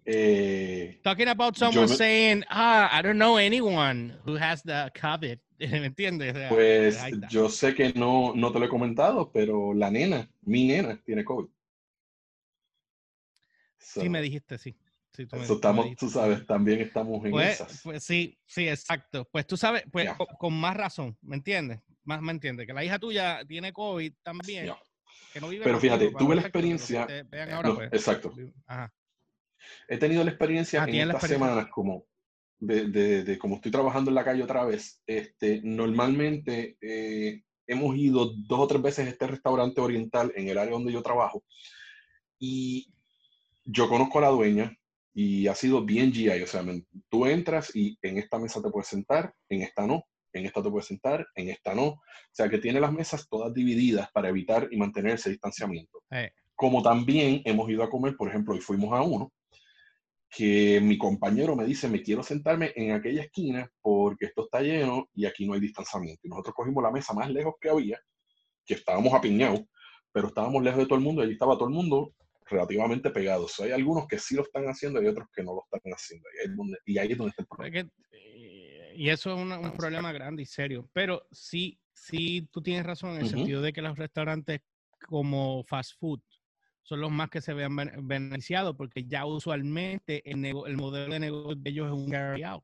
Eh, 0.07 0.99
Talking 1.03 1.29
about 1.29 1.57
someone 1.57 1.87
saying, 1.87 2.43
ah, 2.49 2.89
I 2.91 3.01
don't 3.01 3.17
know 3.17 3.37
anyone 3.37 4.13
who 4.23 4.37
has 4.37 4.61
the 4.61 4.91
COVID. 4.93 5.39
¿Me 5.59 5.85
entiendes? 5.85 6.35
pues 6.49 6.99
yo 7.29 7.49
sé 7.49 7.73
que 7.73 7.93
no, 7.93 8.33
no 8.35 8.51
te 8.51 8.59
lo 8.59 8.65
he 8.65 8.69
comentado, 8.69 9.31
pero 9.31 9.73
la 9.73 9.89
nena, 9.89 10.29
mi 10.41 10.67
nena, 10.67 11.01
tiene 11.03 11.23
COVID. 11.23 11.47
sí, 13.79 14.09
me 14.09 14.21
dijiste, 14.21 14.57
sí. 14.57 14.75
estamos, 15.17 15.95
tú 15.95 16.09
sabes, 16.09 16.45
también 16.45 16.81
estamos 16.81 17.23
en 17.23 17.31
pues, 17.31 17.61
esas. 17.61 17.81
Pues 17.81 18.03
sí, 18.03 18.37
sí, 18.45 18.67
exacto. 18.67 19.27
Pues 19.31 19.47
tú 19.47 19.55
sabes, 19.55 19.85
pues 19.91 20.09
con, 20.37 20.53
más 20.53 20.75
razón, 20.75 21.17
¿me 21.21 21.37
entiendes? 21.37 21.79
Más 22.03 22.21
me 22.21 22.31
entiendes, 22.31 22.67
que 22.67 22.73
la 22.73 22.83
hija 22.83 22.99
tuya 22.99 23.43
tiene 23.47 23.71
COVID 23.71 24.13
también. 24.21 24.71
pero 25.63 25.79
fíjate, 25.79 26.11
tuve 26.11 26.35
la 26.35 26.41
experiencia. 26.41 27.07
Pues. 27.29 27.93
exacto. 27.93 28.33
Ajá. 28.67 28.93
He 29.87 29.97
tenido 29.97 30.23
la 30.23 30.31
experiencia 30.31 30.83
ah, 30.83 30.89
en 30.89 31.09
estas 31.09 31.27
semanas 31.27 31.67
como 31.67 32.05
de, 32.59 32.87
de, 33.23 33.37
como 33.37 33.55
estoy 33.55 33.71
trabajando 33.71 34.09
en 34.09 34.15
la 34.15 34.23
calle 34.23 34.43
otra 34.43 34.65
vez, 34.65 35.01
este, 35.05 35.61
normalmente 35.63 36.77
eh, 36.81 37.43
hemos 37.67 37.95
ido 37.95 38.33
dos 38.47 38.59
o 38.59 38.67
tres 38.67 38.81
veces 38.81 39.07
a 39.07 39.09
este 39.09 39.27
restaurante 39.27 39.81
oriental 39.81 40.31
en 40.35 40.49
el 40.49 40.57
área 40.57 40.73
donde 40.73 40.93
yo 40.93 41.01
trabajo 41.01 41.43
y 42.39 42.91
yo 43.65 43.89
conozco 43.89 44.19
a 44.19 44.23
la 44.23 44.29
dueña 44.29 44.75
y 45.13 45.47
ha 45.47 45.55
sido 45.55 45.83
bien 45.83 46.11
GI, 46.11 46.41
o 46.41 46.47
sea, 46.47 46.63
tú 47.09 47.25
entras 47.25 47.73
y 47.73 47.97
en 48.01 48.17
esta 48.17 48.37
mesa 48.37 48.61
te 48.61 48.69
puedes 48.69 48.89
sentar, 48.89 49.33
en 49.49 49.61
esta 49.61 49.87
no, 49.87 50.03
en 50.33 50.45
esta 50.45 50.61
te 50.61 50.69
puedes 50.69 50.87
sentar, 50.87 51.25
en 51.35 51.49
esta 51.49 51.73
no, 51.73 51.85
o 51.85 52.01
sea, 52.31 52.49
que 52.49 52.57
tiene 52.57 52.81
las 52.81 52.91
mesas 52.91 53.27
todas 53.29 53.53
divididas 53.53 54.11
para 54.11 54.29
evitar 54.29 54.67
y 54.71 54.77
mantener 54.77 55.13
ese 55.13 55.29
distanciamiento. 55.29 56.03
Eh. 56.11 56.31
Como 56.53 56.83
también 56.83 57.41
hemos 57.45 57.69
ido 57.69 57.83
a 57.83 57.89
comer, 57.89 58.15
por 58.17 58.27
ejemplo, 58.27 58.55
y 58.55 58.61
fuimos 58.61 58.93
a 58.93 59.01
uno, 59.01 59.31
que 60.35 60.81
mi 60.81 60.97
compañero 60.97 61.55
me 61.55 61.63
dice, 61.63 61.87
me 61.87 62.01
quiero 62.01 62.21
sentarme 62.21 62.73
en 62.75 62.91
aquella 62.91 63.21
esquina 63.21 63.71
porque 63.81 64.25
esto 64.25 64.43
está 64.43 64.59
lleno 64.59 65.07
y 65.13 65.25
aquí 65.25 65.47
no 65.47 65.53
hay 65.53 65.61
distanciamiento. 65.61 66.19
Y 66.23 66.29
nosotros 66.29 66.55
cogimos 66.55 66.83
la 66.83 66.91
mesa 66.91 67.13
más 67.13 67.31
lejos 67.31 67.55
que 67.61 67.69
había, 67.69 67.97
que 68.65 68.73
estábamos 68.73 69.13
apiñados, 69.13 69.61
pero 70.11 70.27
estábamos 70.27 70.61
lejos 70.61 70.79
de 70.79 70.85
todo 70.87 70.97
el 70.97 71.05
mundo 71.05 71.21
y 71.21 71.25
allí 71.25 71.33
estaba 71.33 71.55
todo 71.55 71.69
el 71.69 71.73
mundo 71.73 72.13
relativamente 72.47 73.11
pegado. 73.11 73.47
hay 73.59 73.71
algunos 73.71 74.07
que 74.07 74.19
sí 74.19 74.35
lo 74.35 74.41
están 74.41 74.65
haciendo 74.65 75.01
y 75.01 75.07
otros 75.07 75.29
que 75.33 75.41
no 75.41 75.53
lo 75.53 75.63
están 75.71 75.93
haciendo. 75.93 76.27
Y 76.35 76.39
ahí 76.39 76.51
es 76.51 76.57
donde, 76.57 76.77
y 76.85 76.97
ahí 76.97 77.11
es 77.13 77.17
donde 77.17 77.29
está 77.29 77.43
el 77.43 77.47
problema. 77.47 77.89
Eh, 78.11 78.93
y 78.97 79.09
eso 79.09 79.33
es 79.33 79.39
un 79.39 79.71
problema 79.77 80.11
grande 80.11 80.43
y 80.43 80.45
serio. 80.45 80.89
Pero 80.91 81.25
sí, 81.31 81.79
sí, 81.93 82.49
tú 82.51 82.61
tienes 82.61 82.85
razón 82.85 83.11
en 83.11 83.21
el 83.21 83.29
sentido 83.29 83.61
de 83.61 83.71
que 83.71 83.81
los 83.81 83.97
restaurantes 83.97 84.59
como 85.07 85.63
fast 85.63 85.93
food 85.97 86.19
son 86.85 87.01
los 87.01 87.11
más 87.11 87.29
que 87.29 87.41
se 87.41 87.53
vean 87.53 87.75
beneficiados 88.07 88.75
porque 88.75 89.05
ya 89.05 89.25
usualmente 89.25 90.21
el, 90.29 90.45
el 90.45 90.77
modelo 90.77 91.13
de 91.13 91.19
negocio 91.19 91.55
de 91.55 91.69
ellos 91.69 91.87
es 91.87 91.93
un 91.93 92.09
carry 92.09 92.43
out. 92.43 92.63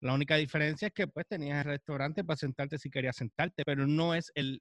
La 0.00 0.12
única 0.12 0.36
diferencia 0.36 0.88
es 0.88 0.92
que 0.92 1.06
pues 1.06 1.26
tenías 1.26 1.64
el 1.64 1.72
restaurante 1.72 2.24
para 2.24 2.36
sentarte 2.36 2.78
si 2.78 2.90
querías 2.90 3.16
sentarte, 3.16 3.64
pero 3.64 3.86
no 3.86 4.14
es 4.14 4.32
el, 4.34 4.60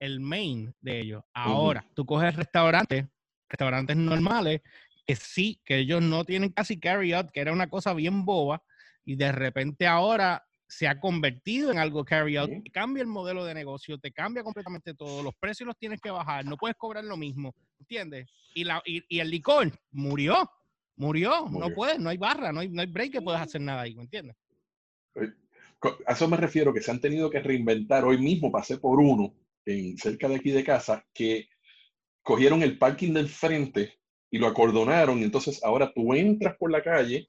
el 0.00 0.20
main 0.20 0.74
de 0.80 1.00
ellos. 1.00 1.22
Ahora, 1.34 1.84
tú 1.94 2.06
coges 2.06 2.34
restaurantes, 2.34 3.06
restaurantes 3.48 3.96
normales, 3.96 4.62
que 5.06 5.16
sí, 5.16 5.60
que 5.62 5.78
ellos 5.78 6.00
no 6.00 6.24
tienen 6.24 6.50
casi 6.50 6.80
carry 6.80 7.12
out, 7.12 7.30
que 7.30 7.40
era 7.40 7.52
una 7.52 7.68
cosa 7.68 7.92
bien 7.92 8.24
boba, 8.24 8.62
y 9.04 9.16
de 9.16 9.32
repente 9.32 9.86
ahora 9.86 10.46
se 10.70 10.86
ha 10.86 11.00
convertido 11.00 11.72
en 11.72 11.78
algo 11.78 12.04
carry 12.04 12.36
out, 12.36 12.50
cambia 12.72 13.02
el 13.02 13.08
modelo 13.08 13.44
de 13.44 13.54
negocio, 13.54 13.98
te 13.98 14.12
cambia 14.12 14.44
completamente 14.44 14.94
todo, 14.94 15.20
los 15.22 15.34
precios 15.34 15.66
los 15.66 15.76
tienes 15.76 16.00
que 16.00 16.12
bajar, 16.12 16.44
no 16.44 16.56
puedes 16.56 16.76
cobrar 16.76 17.04
lo 17.04 17.16
mismo, 17.16 17.54
¿entiendes? 17.80 18.28
Y, 18.54 18.62
la, 18.62 18.80
y, 18.86 19.18
el 19.18 19.30
licor 19.30 19.72
murió, 19.90 20.48
murió, 20.94 21.48
no 21.50 21.70
puedes, 21.74 21.98
no 21.98 22.08
hay 22.08 22.18
barra, 22.18 22.52
no 22.52 22.60
hay, 22.60 22.68
no 22.68 22.82
hay 22.82 22.86
break 22.86 23.12
que 23.12 23.20
puedas 23.20 23.42
hacer 23.42 23.60
nada 23.60 23.82
ahí, 23.82 23.96
¿me 23.96 24.02
entiendes? 24.02 24.36
A 26.06 26.12
eso 26.12 26.28
me 26.28 26.36
refiero, 26.36 26.72
que 26.72 26.82
se 26.82 26.90
han 26.92 27.00
tenido 27.00 27.30
que 27.30 27.40
reinventar. 27.40 28.04
Hoy 28.04 28.18
mismo 28.18 28.52
pasé 28.52 28.78
por 28.78 29.00
uno, 29.00 29.34
en, 29.64 29.98
cerca 29.98 30.28
de 30.28 30.36
aquí 30.36 30.52
de 30.52 30.62
casa, 30.62 31.04
que 31.12 31.48
cogieron 32.22 32.62
el 32.62 32.78
parking 32.78 33.12
del 33.12 33.28
frente 33.28 33.98
y 34.30 34.38
lo 34.38 34.46
acordonaron, 34.46 35.18
y 35.18 35.24
entonces 35.24 35.64
ahora 35.64 35.92
tú 35.92 36.14
entras 36.14 36.56
por 36.58 36.70
la 36.70 36.82
calle 36.82 37.28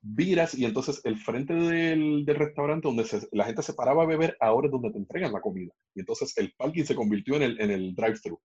viras 0.00 0.54
y 0.54 0.64
entonces 0.64 1.00
el 1.04 1.18
frente 1.18 1.54
del, 1.54 2.24
del 2.24 2.36
restaurante 2.36 2.88
donde 2.88 3.06
la 3.32 3.44
gente 3.44 3.62
se 3.62 3.74
paraba 3.74 4.04
a 4.04 4.06
beber, 4.06 4.36
ahora 4.40 4.66
es 4.66 4.72
donde 4.72 4.90
te 4.90 4.98
entregan 4.98 5.32
la 5.32 5.40
comida. 5.40 5.72
Y 5.94 6.00
entonces 6.00 6.36
el 6.36 6.52
parking 6.56 6.84
se 6.84 6.94
convirtió 6.94 7.36
en 7.36 7.42
el, 7.42 7.60
en 7.60 7.70
el 7.70 7.94
drive-thru. 7.94 8.40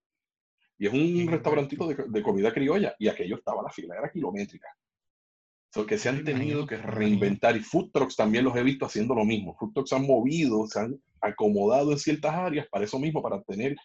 Y 0.78 0.88
es 0.88 0.94
un 0.94 1.28
restaurantito 1.28 1.88
de, 1.88 1.96
de, 2.08 2.24
comida 2.24 2.52
criolla 2.52 2.96
y 2.98 3.08
aquello 3.08 3.38
estaba, 3.38 3.62
la 3.62 3.70
fila 3.70 3.96
era 3.98 4.12
kilométrica. 4.12 4.68
So 5.74 5.86
que 5.86 5.98
se 5.98 6.10
han 6.10 6.24
tenido 6.24 6.68
que 6.68 6.78
reinventar 6.78 7.56
y 7.56 7.60
food 7.60 7.92
trucks 7.92 8.16
también 8.16 8.44
los 8.44 8.56
he 8.56 8.64
visto 8.64 8.86
haciendo 8.86 9.16
lo 9.16 9.26
mismo. 9.26 9.56
Food 9.58 9.74
trucks 9.74 9.94
han 9.94 10.06
movido, 10.06 10.68
se 10.68 10.80
han 10.80 11.02
acomodado 11.22 11.92
en 11.92 12.00
ciertas 12.00 12.34
áreas 12.34 12.68
para 12.70 12.86
eso 12.86 13.00
mismo, 13.00 13.24
para 13.24 13.42
tener 13.44 13.76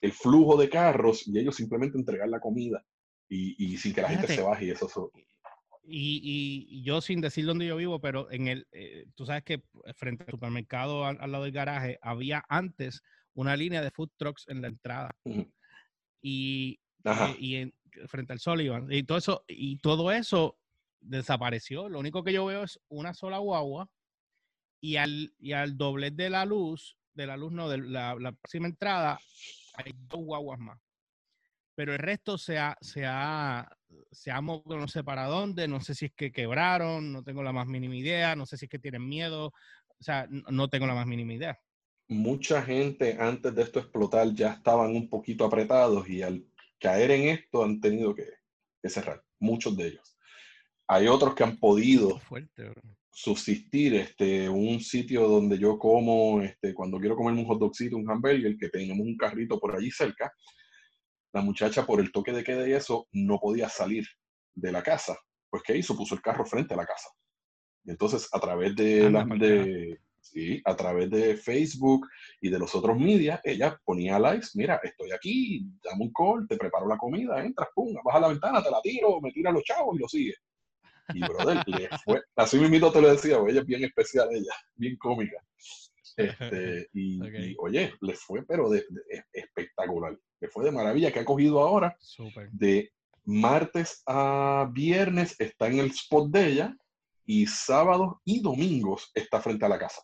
el 0.00 0.12
flujo 0.12 0.56
de 0.56 0.68
carros 0.68 1.26
y 1.26 1.38
ellos 1.38 1.56
simplemente 1.56 1.98
entregar 1.98 2.28
la 2.28 2.40
comida 2.40 2.84
y, 3.28 3.56
y 3.58 3.76
sin 3.76 3.92
que 3.92 4.02
la 4.02 4.08
gente 4.08 4.28
se 4.28 4.42
baje 4.42 4.66
y 4.66 4.70
eso. 4.70 5.10
Y, 5.86 6.66
y, 6.68 6.82
yo 6.82 7.00
sin 7.00 7.20
decir 7.20 7.44
dónde 7.44 7.66
yo 7.66 7.76
vivo, 7.76 8.00
pero 8.00 8.30
en 8.30 8.48
el, 8.48 8.66
eh, 8.72 9.06
tú 9.14 9.26
sabes 9.26 9.44
que 9.44 9.62
frente 9.94 10.24
al 10.24 10.30
supermercado 10.30 11.04
al, 11.04 11.30
lado 11.30 11.44
del 11.44 11.52
garaje 11.52 11.98
había 12.00 12.42
antes 12.48 13.02
una 13.34 13.56
línea 13.56 13.82
de 13.82 13.90
food 13.90 14.10
trucks 14.16 14.46
en 14.48 14.62
la 14.62 14.68
entrada. 14.68 15.10
Y, 16.22 16.80
eh, 17.04 17.36
y, 17.38 17.74
frente 18.08 18.32
al 18.32 18.40
Sullivan. 18.40 18.90
Y 18.90 19.02
todo 19.02 19.18
eso, 19.18 19.44
y 19.46 19.76
todo 19.78 20.10
eso 20.10 20.56
desapareció. 21.00 21.88
Lo 21.88 21.98
único 21.98 22.24
que 22.24 22.32
yo 22.32 22.46
veo 22.46 22.62
es 22.62 22.80
una 22.88 23.12
sola 23.12 23.38
guagua 23.38 23.90
y 24.80 24.96
al, 24.96 25.34
y 25.38 25.52
al 25.52 25.76
doblez 25.76 26.16
de 26.16 26.30
la 26.30 26.44
luz, 26.44 26.96
de 27.12 27.26
la 27.26 27.36
luz 27.36 27.52
no, 27.52 27.68
de 27.68 27.78
la, 27.78 28.14
la 28.18 28.32
próxima 28.32 28.66
entrada, 28.68 29.18
hay 29.74 29.92
dos 30.08 30.20
guaguas 30.20 30.58
más. 30.58 30.83
Pero 31.74 31.92
el 31.92 31.98
resto 31.98 32.38
se 32.38 32.58
ha, 32.58 32.76
se 32.80 33.04
ha, 33.04 33.68
se 34.10 34.30
ha 34.30 34.40
movido 34.40 34.78
no 34.78 34.88
sé 34.88 35.02
para 35.02 35.26
dónde, 35.26 35.68
no 35.68 35.80
sé 35.80 35.94
si 35.94 36.06
es 36.06 36.12
que 36.14 36.32
quebraron, 36.32 37.12
no 37.12 37.22
tengo 37.22 37.42
la 37.42 37.52
más 37.52 37.66
mínima 37.66 37.96
idea, 37.96 38.36
no 38.36 38.46
sé 38.46 38.56
si 38.56 38.66
es 38.66 38.70
que 38.70 38.78
tienen 38.78 39.08
miedo, 39.08 39.46
o 39.46 40.02
sea, 40.02 40.26
no 40.28 40.68
tengo 40.68 40.86
la 40.86 40.94
más 40.94 41.06
mínima 41.06 41.34
idea. 41.34 41.58
Mucha 42.08 42.62
gente 42.62 43.16
antes 43.18 43.54
de 43.54 43.62
esto 43.62 43.80
explotar 43.80 44.32
ya 44.34 44.52
estaban 44.52 44.90
un 44.94 45.08
poquito 45.08 45.44
apretados 45.44 46.08
y 46.08 46.22
al 46.22 46.44
caer 46.78 47.10
en 47.12 47.28
esto 47.28 47.64
han 47.64 47.80
tenido 47.80 48.14
que, 48.14 48.28
cerrar, 48.88 49.22
muchos 49.38 49.76
de 49.76 49.88
ellos. 49.88 50.16
Hay 50.86 51.08
otros 51.08 51.34
que 51.34 51.44
han 51.44 51.56
podido 51.56 52.20
subsistir, 53.10 53.94
este, 53.94 54.48
un 54.50 54.80
sitio 54.80 55.26
donde 55.26 55.58
yo 55.58 55.78
como, 55.78 56.42
este, 56.42 56.74
cuando 56.74 56.98
quiero 56.98 57.16
comerme 57.16 57.40
un 57.40 57.46
hot 57.46 57.58
dogcito, 57.58 57.96
un 57.96 58.10
hamburger, 58.10 58.56
que 58.58 58.68
tenemos 58.68 59.06
un 59.06 59.16
carrito 59.16 59.58
por 59.58 59.74
allí 59.74 59.90
cerca, 59.90 60.30
la 61.34 61.42
muchacha 61.42 61.84
por 61.84 62.00
el 62.00 62.12
toque 62.12 62.32
de 62.32 62.44
queda 62.44 62.66
y 62.66 62.72
eso 62.72 63.08
no 63.12 63.38
podía 63.40 63.68
salir 63.68 64.06
de 64.54 64.70
la 64.70 64.82
casa. 64.82 65.18
Pues 65.50 65.62
¿qué 65.64 65.76
hizo? 65.76 65.96
Puso 65.96 66.14
el 66.14 66.22
carro 66.22 66.46
frente 66.46 66.74
a 66.74 66.76
la 66.76 66.86
casa. 66.86 67.08
Y 67.84 67.90
entonces 67.90 68.28
a 68.32 68.38
través 68.38 68.74
de, 68.76 69.10
la, 69.10 69.24
de 69.24 69.98
sí, 70.20 70.62
a 70.64 70.76
través 70.76 71.10
de 71.10 71.36
Facebook 71.36 72.06
y 72.40 72.50
de 72.50 72.58
los 72.58 72.72
otros 72.76 72.96
medios, 72.96 73.38
ella 73.42 73.78
ponía 73.84 74.18
likes, 74.18 74.48
mira, 74.54 74.80
estoy 74.82 75.10
aquí, 75.10 75.66
dame 75.82 76.04
un 76.04 76.12
call, 76.12 76.46
te 76.48 76.56
preparo 76.56 76.86
la 76.86 76.96
comida, 76.96 77.44
entras, 77.44 77.68
pum, 77.74 77.92
baja 78.04 78.20
la 78.20 78.28
ventana, 78.28 78.62
te 78.62 78.70
la 78.70 78.80
tiro, 78.80 79.20
me 79.20 79.32
tira 79.32 79.50
los 79.50 79.64
chavos 79.64 79.96
y 79.96 79.98
lo 79.98 80.08
sigue. 80.08 80.34
Y 81.12 81.20
brother, 81.20 81.62
le 81.66 81.88
fue, 82.04 82.22
así 82.36 82.58
mismo 82.58 82.92
te 82.92 83.00
lo 83.00 83.10
decía, 83.10 83.38
ella 83.46 83.60
es 83.60 83.66
bien 83.66 83.84
especial, 83.84 84.28
ella, 84.30 84.54
bien 84.76 84.96
cómica. 84.96 85.36
Este, 86.16 86.88
y, 86.92 87.56
oye, 87.58 87.92
le 88.00 88.14
fue, 88.14 88.44
pero 88.46 88.70
de, 88.70 88.84
espectacular, 89.32 90.16
le 90.44 90.50
fue 90.50 90.64
de 90.64 90.72
maravilla, 90.72 91.10
que 91.10 91.20
ha 91.20 91.24
cogido 91.24 91.60
ahora 91.60 91.96
de 92.52 92.92
martes 93.24 94.02
a 94.06 94.68
viernes, 94.70 95.34
está 95.38 95.68
en 95.68 95.78
el 95.78 95.86
spot 95.86 96.30
de 96.30 96.46
ella, 96.46 96.76
y 97.24 97.46
sábados 97.46 98.16
y 98.26 98.42
domingos 98.42 99.10
está 99.14 99.40
frente 99.40 99.64
a 99.64 99.70
la 99.70 99.78
casa, 99.78 100.02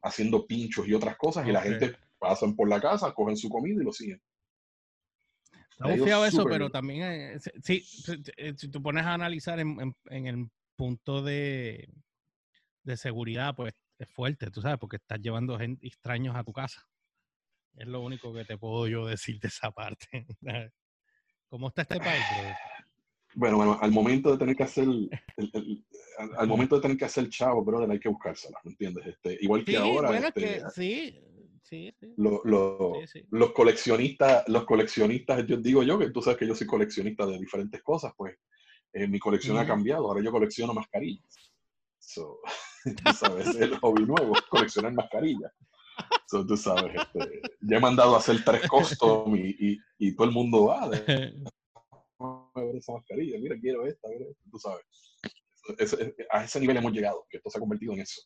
haciendo 0.00 0.46
pinchos 0.46 0.86
y 0.86 0.94
otras 0.94 1.16
cosas, 1.16 1.46
y 1.48 1.50
la 1.50 1.62
gente 1.62 1.96
pasan 2.20 2.54
por 2.54 2.68
la 2.68 2.80
casa, 2.80 3.12
cogen 3.12 3.36
su 3.36 3.48
comida 3.48 3.82
y 3.82 3.84
lo 3.84 3.92
siguen. 3.92 4.22
Está 5.70 5.96
confiado 5.96 6.24
eso, 6.24 6.44
pero 6.44 6.70
también, 6.70 7.02
eh, 7.02 7.38
eh, 7.66 8.54
si 8.56 8.68
tú 8.68 8.80
pones 8.80 9.04
a 9.04 9.14
analizar 9.14 9.58
en, 9.58 9.96
el 10.08 10.48
punto 10.76 11.22
de, 11.22 11.88
de, 12.84 12.96
seguridad, 12.96 13.56
pues 13.56 13.74
es 13.98 14.08
fuerte, 14.08 14.52
tú 14.52 14.60
sabes, 14.62 14.78
porque 14.78 14.96
estás 14.96 15.20
llevando 15.20 15.58
gente, 15.58 15.84
extraños 15.84 16.36
a 16.36 16.44
tu 16.44 16.52
casa. 16.52 16.88
Es 17.78 17.86
lo 17.86 18.00
único 18.00 18.34
que 18.34 18.44
te 18.44 18.58
puedo 18.58 18.88
yo 18.88 19.06
decir 19.06 19.38
de 19.38 19.48
esa 19.48 19.70
parte. 19.70 20.26
¿Cómo 21.48 21.68
está 21.68 21.82
este 21.82 21.98
país, 21.98 22.24
Bueno, 23.34 23.56
bueno, 23.56 23.78
al 23.80 23.92
momento 23.92 24.32
de 24.32 24.38
tener 24.38 24.56
que 24.56 24.64
hacer, 24.64 24.86
al, 26.36 26.48
momento 26.48 26.76
de 26.76 26.82
tener 26.82 26.96
que 26.96 27.04
hacer 27.04 27.28
chavo, 27.30 27.64
brother, 27.64 27.90
hay 27.90 28.00
que 28.00 28.08
buscársela, 28.08 28.58
¿me 28.64 28.72
entiendes? 28.72 29.06
Este, 29.06 29.38
igual 29.40 29.64
que 29.64 29.76
ahora. 29.76 30.08
Bueno, 30.08 30.26
este, 30.26 30.40
que, 30.40 30.62
sí, 30.74 31.94
los 33.30 33.52
coleccionistas, 33.52 34.48
los 34.48 34.64
coleccionistas, 34.64 35.46
yo 35.46 35.56
digo 35.56 35.82
yo 35.84 35.98
que 35.98 36.10
tú 36.10 36.20
sabes 36.20 36.38
que 36.38 36.46
yo 36.46 36.54
soy 36.54 36.66
coleccionista 36.66 37.26
de 37.26 37.38
diferentes 37.38 37.82
cosas, 37.82 38.12
pues 38.16 38.36
eh, 38.92 39.06
mi 39.06 39.18
colección 39.18 39.56
ha 39.56 39.66
cambiado. 39.66 40.08
Ahora 40.08 40.22
yo 40.22 40.32
colecciono 40.32 40.74
mascarillas. 40.74 41.24
So, 41.98 42.40
tú 42.84 43.12
sabes, 43.14 43.54
el 43.56 43.76
hobby 43.78 44.04
nuevo, 44.04 44.34
coleccionar 44.50 44.92
mascarillas. 44.92 45.52
So, 46.26 46.46
tú 46.46 46.56
sabes, 46.56 46.94
este, 46.94 47.40
ya 47.60 47.78
he 47.78 47.80
mandado 47.80 48.14
a 48.14 48.18
hacer 48.18 48.44
tres 48.44 48.68
costos 48.68 49.28
y, 49.38 49.78
y, 49.98 50.14
todo 50.14 50.26
el 50.26 50.34
mundo 50.34 50.66
va 50.66 50.84
a 50.84 50.88
ver 50.88 51.34
esa 52.76 52.92
mascarilla, 52.92 53.38
mira, 53.38 53.56
quiero 53.58 53.86
esta, 53.86 54.08
tú 54.50 54.58
sabes. 54.58 54.84
a 56.30 56.44
ese 56.44 56.60
nivel 56.60 56.76
hemos 56.76 56.92
llegado, 56.92 57.26
que 57.30 57.38
esto 57.38 57.48
se 57.48 57.58
ha 57.58 57.60
convertido 57.60 57.94
en 57.94 58.00
eso. 58.00 58.20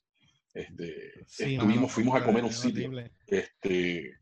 Este, 0.52 1.20
estuvimos, 1.20 1.92
fuimos 1.92 2.20
a 2.20 2.24
comer 2.24 2.44
un 2.44 2.52
sitio. 2.52 2.90
Este, 3.26 4.18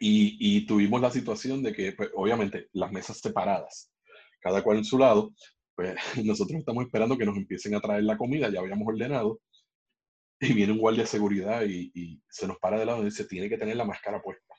y, 0.00 0.56
y, 0.56 0.66
tuvimos 0.66 1.00
la 1.00 1.10
situación 1.10 1.62
de 1.62 1.72
que, 1.72 1.92
pues, 1.92 2.10
obviamente, 2.14 2.68
las 2.72 2.90
mesas 2.90 3.18
separadas, 3.18 3.92
cada 4.40 4.62
cual 4.62 4.78
en 4.78 4.84
su 4.84 4.98
lado, 4.98 5.34
pues 5.74 5.94
nosotros 6.24 6.58
estamos 6.58 6.84
esperando 6.84 7.16
que 7.16 7.24
nos 7.24 7.36
empiecen 7.36 7.74
a 7.74 7.80
traer 7.80 8.04
la 8.04 8.16
comida, 8.16 8.50
ya 8.50 8.60
habíamos 8.60 8.88
ordenado, 8.88 9.40
y 10.40 10.52
viene 10.52 10.72
un 10.72 10.78
guardia 10.78 11.02
de 11.02 11.08
seguridad 11.08 11.62
y, 11.62 11.90
y 11.94 12.22
se 12.28 12.46
nos 12.46 12.58
para 12.58 12.78
de 12.78 12.86
lado 12.86 13.02
y 13.02 13.06
dice, 13.06 13.24
tiene 13.24 13.48
que 13.48 13.58
tener 13.58 13.76
la 13.76 13.84
máscara 13.84 14.22
puesta. 14.22 14.54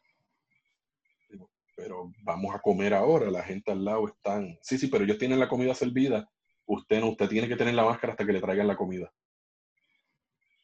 Pero 1.75 2.11
vamos 2.23 2.53
a 2.53 2.59
comer 2.59 2.93
ahora, 2.93 3.31
la 3.31 3.41
gente 3.41 3.71
al 3.71 3.85
lado 3.85 4.09
están, 4.09 4.59
sí, 4.61 4.77
sí, 4.77 4.87
pero 4.87 5.05
ellos 5.05 5.17
tienen 5.17 5.39
la 5.39 5.47
comida 5.47 5.73
servida, 5.73 6.29
usted 6.65 6.99
no, 6.99 7.11
usted 7.11 7.29
tiene 7.29 7.47
que 7.47 7.55
tener 7.55 7.73
la 7.73 7.85
máscara 7.85 8.11
hasta 8.11 8.25
que 8.25 8.33
le 8.33 8.41
traigan 8.41 8.67
la 8.67 8.75
comida. 8.75 9.09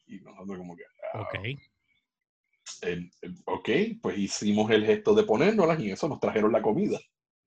Y 0.07 0.19
nosotros 0.19 0.57
como 0.57 0.75
que... 0.75 0.83
Ah, 1.13 1.21
ok. 1.21 1.35
ok, 3.45 3.69
pues 4.01 4.17
hicimos 4.17 4.69
el 4.71 4.85
gesto 4.85 5.15
de 5.15 5.23
ponérnoslas 5.23 5.79
y 5.79 5.91
eso 5.91 6.09
nos 6.09 6.19
trajeron 6.19 6.51
la 6.51 6.61
comida, 6.61 6.99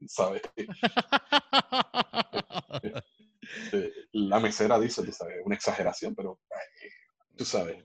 ¿sabes? 0.06 0.40
Este, 3.56 3.92
la 4.12 4.40
mesera 4.40 4.78
dice, 4.78 5.10
sabes, 5.12 5.36
una 5.44 5.54
exageración, 5.54 6.14
pero 6.14 6.40
tú 7.38 7.44
sabes. 7.44 7.82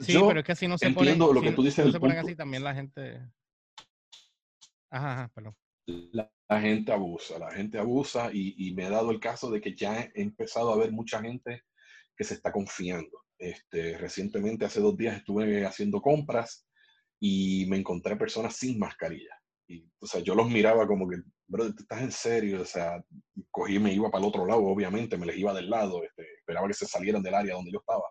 Sí, 0.00 0.18
pero 0.26 0.40
es 0.40 0.46
que 0.46 0.52
así 0.52 0.66
no 0.66 0.78
se 0.78 0.86
entiendo 0.86 1.32
lo 1.32 1.42
que 1.42 1.52
tú 1.52 1.62
dices. 1.62 1.84
No 1.84 1.92
se 1.92 2.00
ponen 2.00 2.18
así 2.18 2.34
también 2.34 2.64
la 2.64 2.74
gente. 2.74 3.20
Ajá, 4.90 5.12
ajá 5.12 5.30
perdón. 5.34 5.54
La, 6.12 6.30
gente 6.60 6.92
abusa, 6.92 7.38
la 7.38 7.50
gente 7.50 7.78
abusa 7.78 8.30
y, 8.32 8.54
y, 8.56 8.74
me 8.74 8.84
ha 8.84 8.90
dado 8.90 9.10
el 9.10 9.20
caso 9.20 9.50
de 9.50 9.60
que 9.60 9.74
ya 9.74 10.00
he 10.00 10.22
empezado 10.22 10.72
a 10.72 10.76
ver 10.76 10.92
mucha 10.92 11.20
gente 11.20 11.64
que 12.16 12.24
se 12.24 12.34
está 12.34 12.52
confiando. 12.52 13.24
Este, 13.38 13.98
recientemente, 13.98 14.64
hace 14.64 14.80
dos 14.80 14.96
días, 14.96 15.16
estuve 15.16 15.66
haciendo 15.66 16.00
compras 16.00 16.66
y 17.20 17.66
me 17.68 17.76
encontré 17.76 18.16
personas 18.16 18.56
sin 18.56 18.78
mascarilla. 18.78 19.34
Y, 19.66 19.90
o 20.00 20.06
sea, 20.06 20.20
yo 20.20 20.34
los 20.34 20.48
miraba 20.48 20.86
como 20.86 21.08
que, 21.08 21.16
bro, 21.46 21.66
estás 21.66 22.02
en 22.02 22.12
serio? 22.12 22.62
O 22.62 22.64
sea, 22.64 23.02
cogí 23.50 23.76
y 23.76 23.78
me 23.78 23.92
iba 23.92 24.10
para 24.10 24.22
el 24.22 24.28
otro 24.28 24.46
lado, 24.46 24.64
obviamente, 24.64 25.16
me 25.16 25.26
les 25.26 25.36
iba 25.36 25.54
del 25.54 25.70
lado, 25.70 26.02
este, 26.02 26.22
esperaba 26.38 26.68
que 26.68 26.74
se 26.74 26.86
salieran 26.86 27.22
del 27.22 27.34
área 27.34 27.54
donde 27.54 27.72
yo 27.72 27.78
estaba. 27.78 28.04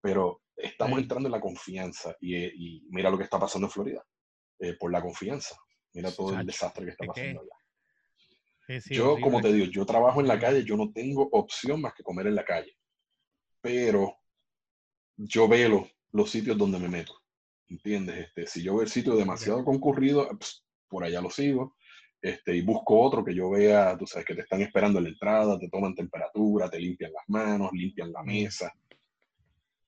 Pero 0.00 0.42
estamos 0.56 0.98
entrando 0.98 1.28
en 1.28 1.32
la 1.32 1.40
confianza 1.40 2.14
y, 2.20 2.36
y, 2.36 2.86
mira 2.90 3.10
lo 3.10 3.18
que 3.18 3.24
está 3.24 3.38
pasando 3.38 3.66
en 3.66 3.72
Florida, 3.72 4.04
eh, 4.58 4.74
por 4.78 4.92
la 4.92 5.02
confianza. 5.02 5.56
Mira 5.94 6.12
todo 6.12 6.38
el 6.38 6.46
desastre 6.46 6.84
que 6.84 6.90
está 6.90 7.06
pasando 7.06 7.40
allá. 7.40 8.80
yo, 8.90 9.18
como 9.20 9.40
te 9.40 9.52
digo, 9.52 9.66
yo 9.66 9.86
trabajo 9.86 10.20
en 10.20 10.28
la 10.28 10.38
calle, 10.38 10.64
yo 10.64 10.76
no 10.76 10.92
tengo 10.92 11.28
opción 11.32 11.80
más 11.80 11.94
que 11.94 12.02
comer 12.02 12.26
en 12.26 12.34
la 12.34 12.44
calle. 12.44 12.76
Pero 13.60 14.18
yo 15.16 15.48
veo 15.48 15.88
los, 16.12 16.30
sitios 16.30 16.56
donde 16.56 16.78
me 16.78 16.88
meto. 16.88 17.17
¿Entiendes? 17.68 18.26
Este, 18.26 18.46
si 18.46 18.62
yo 18.62 18.74
veo 18.74 18.82
el 18.82 18.88
sitio 18.88 19.14
demasiado 19.14 19.64
concurrido, 19.64 20.28
pues, 20.38 20.64
por 20.88 21.04
allá 21.04 21.20
lo 21.20 21.30
sigo. 21.30 21.76
Este, 22.20 22.56
y 22.56 22.62
busco 22.62 22.98
otro 23.00 23.24
que 23.24 23.34
yo 23.34 23.50
vea, 23.50 23.96
tú 23.96 24.06
sabes, 24.06 24.26
que 24.26 24.34
te 24.34 24.40
están 24.40 24.60
esperando 24.62 24.98
en 24.98 25.04
la 25.04 25.10
entrada, 25.10 25.58
te 25.58 25.68
toman 25.68 25.94
temperatura, 25.94 26.68
te 26.68 26.80
limpian 26.80 27.12
las 27.12 27.24
manos, 27.28 27.70
limpian 27.72 28.12
la 28.12 28.22
mesa. 28.22 28.72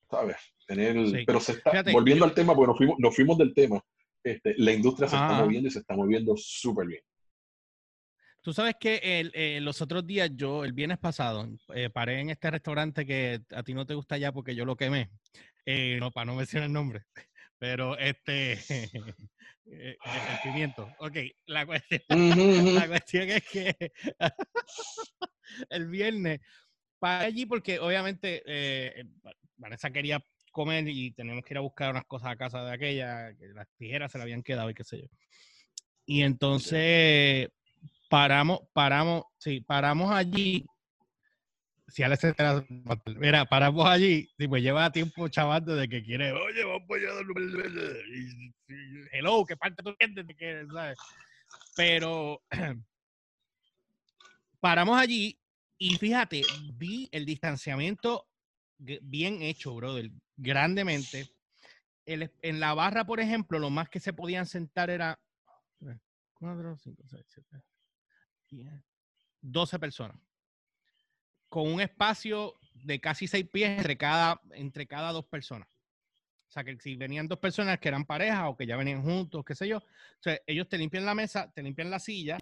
¿Sabes? 0.08 0.36
Tener, 0.66 1.24
Pero 1.26 1.40
se 1.40 1.52
está, 1.52 1.82
volviendo 1.92 2.24
al 2.24 2.34
tema, 2.34 2.52
bueno, 2.52 2.74
fuimos, 2.76 2.96
nos 2.98 3.14
fuimos 3.14 3.38
del 3.38 3.54
tema. 3.54 3.82
Este, 4.22 4.54
la 4.58 4.72
industria 4.72 5.08
se 5.08 5.16
está 5.16 5.42
moviendo 5.42 5.68
y 5.68 5.70
se 5.72 5.78
está 5.80 5.96
moviendo 5.96 6.36
súper 6.36 6.86
bien. 6.86 7.02
Tú 8.42 8.54
sabes 8.54 8.74
que 8.80 9.00
eh, 9.02 9.60
los 9.60 9.82
otros 9.82 10.06
días, 10.06 10.30
yo, 10.34 10.64
el 10.64 10.72
viernes 10.72 10.98
pasado, 10.98 11.46
eh, 11.74 11.90
paré 11.90 12.20
en 12.20 12.30
este 12.30 12.50
restaurante 12.50 13.04
que 13.04 13.42
a 13.50 13.62
ti 13.62 13.74
no 13.74 13.84
te 13.84 13.94
gusta 13.94 14.16
ya 14.16 14.32
porque 14.32 14.54
yo 14.54 14.64
lo 14.64 14.76
quemé. 14.76 15.10
Eh, 15.66 15.98
no, 16.00 16.10
para 16.10 16.24
no 16.24 16.36
mencionar 16.36 16.68
el 16.68 16.72
nombre. 16.72 17.04
Pero 17.60 17.98
este, 17.98 18.52
el 19.66 19.96
pimiento. 20.42 20.88
Ok, 20.98 21.16
la 21.46 21.66
cuestión, 21.66 22.00
la 22.74 22.88
cuestión 22.88 23.28
es 23.28 23.46
que 23.46 23.92
el 25.68 25.86
viernes 25.88 26.40
paré 26.98 27.26
allí 27.26 27.44
porque 27.44 27.78
obviamente 27.78 28.42
Vanessa 29.56 29.90
quería 29.90 30.24
comer 30.52 30.88
y 30.88 31.12
tenemos 31.12 31.44
que 31.44 31.52
ir 31.52 31.58
a 31.58 31.62
buscar 31.62 31.90
unas 31.90 32.06
cosas 32.06 32.30
a 32.30 32.36
casa 32.36 32.64
de 32.64 32.72
aquella, 32.72 33.36
que 33.36 33.48
las 33.48 33.68
tijeras 33.76 34.10
se 34.10 34.16
le 34.16 34.22
habían 34.22 34.42
quedado 34.42 34.70
y 34.70 34.74
qué 34.74 34.84
sé 34.84 35.02
yo. 35.02 35.08
Y 36.06 36.22
entonces 36.22 37.50
paramos, 38.08 38.60
paramos, 38.72 39.24
sí, 39.36 39.60
paramos 39.60 40.10
allí. 40.10 40.64
Si 41.90 42.02
Alex 42.02 42.24
mira, 43.16 43.44
paramos 43.44 43.86
allí, 43.86 44.30
sí, 44.38 44.48
pues 44.48 44.62
lleva 44.62 44.92
tiempo 44.92 45.28
chaval 45.28 45.64
de 45.64 45.88
que 45.88 46.02
quiere, 46.02 46.32
oye, 46.32 46.64
vamos 46.64 46.88
allá, 46.90 47.10
hello, 49.12 49.44
¿qué 49.44 49.56
parte 49.56 49.82
tú 49.82 49.94
entiendes? 49.98 50.36
¿sabes? 50.72 50.98
Pero 51.76 52.42
paramos 54.60 54.98
allí 54.98 55.38
y 55.78 55.96
fíjate, 55.96 56.42
vi 56.74 57.08
el 57.10 57.24
distanciamiento 57.24 58.26
bien 58.78 59.42
hecho, 59.42 59.74
brother, 59.74 60.10
grandemente. 60.36 61.30
en 62.06 62.60
la 62.60 62.74
barra, 62.74 63.04
por 63.04 63.20
ejemplo, 63.20 63.58
lo 63.58 63.70
más 63.70 63.88
que 63.88 64.00
se 64.00 64.12
podían 64.12 64.46
sentar 64.46 64.90
era 64.90 65.18
4, 66.34 66.76
5, 66.76 67.02
6, 67.08 67.24
7, 67.28 67.62
10, 68.50 68.72
12 69.42 69.78
personas. 69.78 70.29
Con 71.50 71.70
un 71.70 71.82
espacio 71.82 72.54
de 72.72 72.98
casi 72.98 73.26
6 73.26 73.46
pies 73.52 73.76
entre 73.76 73.98
cada, 73.98 74.40
entre 74.52 74.86
cada 74.86 75.12
dos 75.12 75.26
personas. 75.26 75.68
O 76.48 76.52
sea, 76.52 76.64
que 76.64 76.76
si 76.80 76.96
venían 76.96 77.28
dos 77.28 77.38
personas 77.38 77.78
que 77.78 77.88
eran 77.88 78.04
pareja 78.04 78.48
o 78.48 78.56
que 78.56 78.66
ya 78.66 78.76
venían 78.76 79.02
juntos, 79.02 79.44
qué 79.44 79.54
sé 79.54 79.68
yo, 79.68 79.78
o 79.78 80.22
sea, 80.22 80.36
ellos 80.46 80.68
te 80.68 80.78
limpian 80.78 81.04
la 81.04 81.14
mesa, 81.14 81.48
te 81.52 81.62
limpian 81.62 81.90
la 81.90 82.00
silla 82.00 82.38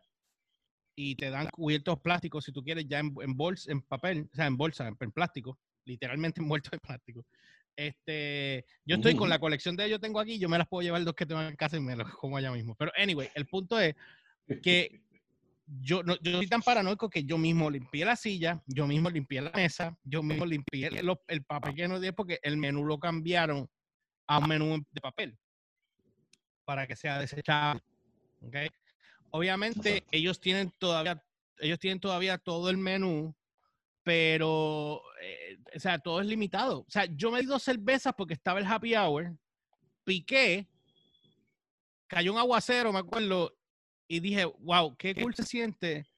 y 0.96 1.14
te 1.14 1.28
dan 1.28 1.48
cubiertos 1.48 2.00
plásticos, 2.00 2.44
si 2.44 2.50
tú 2.50 2.64
quieres, 2.64 2.86
ya 2.88 3.00
en, 3.00 3.14
en 3.20 3.36
bolsa, 3.36 3.70
en 3.70 3.82
papel, 3.82 4.28
o 4.32 4.34
sea, 4.34 4.46
en 4.46 4.56
bolsa, 4.56 4.88
en, 4.88 5.12
plástico, 5.12 5.58
literalmente 5.84 6.40
envueltos 6.42 6.72
en 6.72 6.80
plástico. 6.80 7.26
Este, 7.76 8.64
yo 8.84 8.96
estoy 8.96 9.14
con 9.14 9.28
la 9.28 9.38
colección 9.38 9.76
de 9.76 9.84
ellos 9.84 10.00
tengo 10.00 10.18
aquí, 10.18 10.38
yo 10.38 10.48
me 10.48 10.58
las 10.58 10.66
puedo 10.66 10.82
llevar 10.82 11.04
dos 11.04 11.14
que 11.14 11.26
tengo 11.26 11.42
en 11.42 11.54
casa 11.54 11.76
y 11.76 11.80
me 11.80 11.94
las 11.94 12.10
como 12.14 12.36
allá 12.36 12.50
mismo. 12.50 12.74
Pero 12.76 12.90
anyway, 12.96 13.28
el 13.34 13.46
punto 13.46 13.78
es 13.78 13.94
que 14.62 15.02
yo, 15.80 16.02
no, 16.02 16.16
yo 16.20 16.38
soy 16.38 16.46
tan 16.46 16.62
paranoico 16.62 17.10
que 17.10 17.24
yo 17.24 17.36
mismo 17.36 17.70
limpié 17.70 18.04
la 18.04 18.16
silla, 18.16 18.62
yo 18.66 18.86
mismo 18.86 19.10
limpié 19.10 19.42
la 19.42 19.50
mesa, 19.50 19.96
yo 20.02 20.22
mismo 20.22 20.46
limpié 20.46 20.88
el, 20.88 21.16
el 21.26 21.44
papel 21.44 21.74
que 21.74 21.88
no 21.88 22.00
di 22.00 22.10
porque 22.12 22.38
el 22.42 22.56
menú 22.56 22.84
lo 22.84 22.98
cambiaron 22.98 23.68
a 24.26 24.38
un 24.38 24.48
menú 24.48 24.84
de 24.90 25.00
papel 25.00 25.38
para 26.64 26.86
que 26.86 26.96
sea 26.96 27.18
desechable. 27.18 27.82
¿okay? 28.46 28.68
Obviamente 29.30 30.04
ellos 30.10 30.40
tienen 30.40 30.72
todavía 30.78 31.22
ellos 31.60 31.78
tienen 31.78 31.98
todavía 31.98 32.38
todo 32.38 32.70
el 32.70 32.78
menú, 32.78 33.34
pero 34.04 35.02
eh, 35.20 35.58
o 35.74 35.80
sea, 35.80 35.98
todo 35.98 36.20
es 36.20 36.26
limitado. 36.26 36.80
O 36.80 36.90
sea, 36.90 37.04
yo 37.06 37.30
me 37.30 37.40
di 37.40 37.46
dos 37.46 37.62
cervezas 37.62 38.14
porque 38.16 38.34
estaba 38.34 38.60
el 38.60 38.66
happy 38.66 38.94
hour, 38.94 39.36
piqué, 40.04 40.68
cayó 42.06 42.32
un 42.32 42.38
aguacero, 42.38 42.92
me 42.92 43.00
acuerdo, 43.00 43.57
y 44.08 44.20
dije, 44.20 44.46
wow, 44.60 44.96
qué 44.96 45.14
cool 45.14 45.34
se 45.34 45.44
siente 45.44 46.08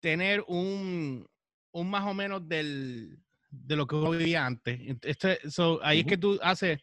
tener 0.00 0.44
un, 0.46 1.26
un 1.72 1.90
más 1.90 2.04
o 2.04 2.12
menos 2.12 2.46
del, 2.46 3.18
de 3.50 3.76
lo 3.76 3.86
que 3.86 3.96
uno 3.96 4.10
vivía 4.10 4.44
antes. 4.44 4.78
Este, 5.02 5.38
ahí 5.82 6.00
es 6.00 6.06
que 6.06 6.18
tú 6.18 6.38
haces, 6.42 6.80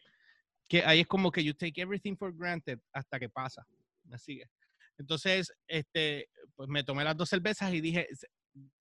que 0.68 0.84
ahí 0.84 1.00
es 1.00 1.06
como 1.06 1.30
que 1.30 1.44
you 1.44 1.54
take 1.54 1.80
everything 1.80 2.16
for 2.16 2.34
granted 2.36 2.80
hasta 2.92 3.20
que 3.20 3.28
pasa. 3.28 3.64
Me 4.04 4.18
sigue. 4.18 4.50
Entonces, 4.98 5.52
este, 5.66 6.28
pues 6.56 6.68
me 6.68 6.82
tomé 6.82 7.04
las 7.04 7.16
dos 7.16 7.28
cervezas 7.28 7.72
y 7.72 7.80
dije, 7.80 8.08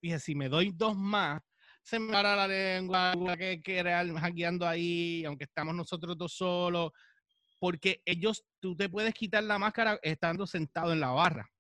dije, 0.02 0.20
si 0.20 0.36
me 0.36 0.50
doy 0.50 0.72
dos 0.76 0.96
más, 0.98 1.42
se 1.82 2.00
me 2.00 2.12
para 2.12 2.36
la 2.36 2.48
lengua, 2.48 3.14
que, 3.38 3.62
que 3.62 3.84
hackeando 3.84 4.68
ahí, 4.68 5.24
aunque 5.26 5.46
estamos 5.46 5.74
nosotros 5.76 6.18
dos 6.18 6.34
solos, 6.34 6.92
porque 7.60 8.02
ellos, 8.06 8.46
tú 8.60 8.76
te 8.76 8.90
puedes 8.90 9.14
quitar 9.14 9.44
la 9.44 9.60
máscara 9.60 10.00
estando 10.02 10.48
sentado 10.48 10.94
en 10.94 11.00
la 11.00 11.12
barra. 11.12 11.52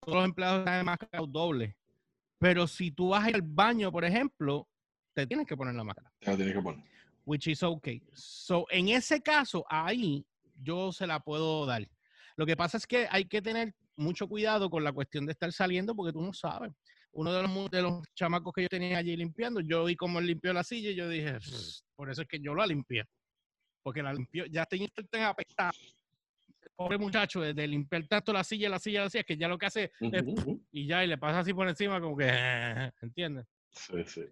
Todos 0.00 0.16
los 0.16 0.24
empleados 0.26 0.60
están 0.60 0.80
en 0.80 0.86
máscara 0.86 1.24
doble. 1.26 1.76
Pero 2.38 2.66
si 2.66 2.90
tú 2.90 3.10
vas 3.10 3.32
al 3.32 3.42
baño, 3.42 3.90
por 3.90 4.04
ejemplo, 4.04 4.68
te 5.14 5.26
tienes 5.26 5.46
que 5.46 5.56
poner 5.56 5.74
la 5.74 5.84
máscara. 5.84 6.12
Te 6.20 6.36
tienes 6.36 6.54
que 6.54 6.62
poner. 6.62 6.84
Which 7.24 7.46
is 7.46 7.62
okay. 7.62 8.02
So, 8.12 8.66
en 8.70 8.88
ese 8.88 9.22
caso, 9.22 9.64
ahí 9.68 10.26
yo 10.60 10.92
se 10.92 11.06
la 11.06 11.20
puedo 11.20 11.66
dar. 11.66 11.88
Lo 12.36 12.46
que 12.46 12.56
pasa 12.56 12.76
es 12.76 12.86
que 12.86 13.06
hay 13.10 13.26
que 13.26 13.40
tener 13.40 13.74
mucho 13.96 14.26
cuidado 14.26 14.68
con 14.70 14.82
la 14.82 14.92
cuestión 14.92 15.26
de 15.26 15.32
estar 15.32 15.52
saliendo 15.52 15.94
porque 15.94 16.12
tú 16.12 16.20
no 16.20 16.32
sabes 16.32 16.72
uno 17.12 17.32
de 17.32 17.42
los, 17.42 17.70
de 17.70 17.82
los 17.82 18.02
chamacos 18.14 18.52
que 18.52 18.62
yo 18.62 18.68
tenía 18.68 18.98
allí 18.98 19.16
limpiando, 19.16 19.60
yo 19.60 19.84
vi 19.84 19.96
cómo 19.96 20.18
él 20.18 20.26
limpió 20.26 20.52
la 20.52 20.64
silla 20.64 20.90
y 20.90 20.94
yo 20.94 21.08
dije, 21.08 21.36
por 21.94 22.10
eso 22.10 22.22
es 22.22 22.28
que 22.28 22.40
yo 22.40 22.54
la 22.54 22.66
limpié. 22.66 23.04
Porque 23.82 24.02
la 24.02 24.12
limpió, 24.12 24.46
ya 24.46 24.64
tenía 24.66 24.88
tan 25.10 25.22
apestado. 25.22 25.72
Pobre 26.76 26.98
muchacho, 26.98 27.40
de, 27.40 27.66
limpiar 27.66 28.06
tanto 28.06 28.32
la 28.32 28.42
silla, 28.44 28.68
la 28.68 28.78
silla, 28.78 29.02
la 29.02 29.10
silla, 29.10 29.24
que 29.24 29.36
ya 29.36 29.48
lo 29.48 29.58
que 29.58 29.66
hace 29.66 29.92
es, 30.00 30.24
y 30.70 30.86
ya, 30.86 31.04
y 31.04 31.08
le 31.08 31.18
pasa 31.18 31.40
así 31.40 31.52
por 31.52 31.68
encima, 31.68 32.00
como 32.00 32.16
que, 32.16 32.26
¿entiendes? 33.02 33.46
Sí, 33.70 34.02
sí. 34.06 34.22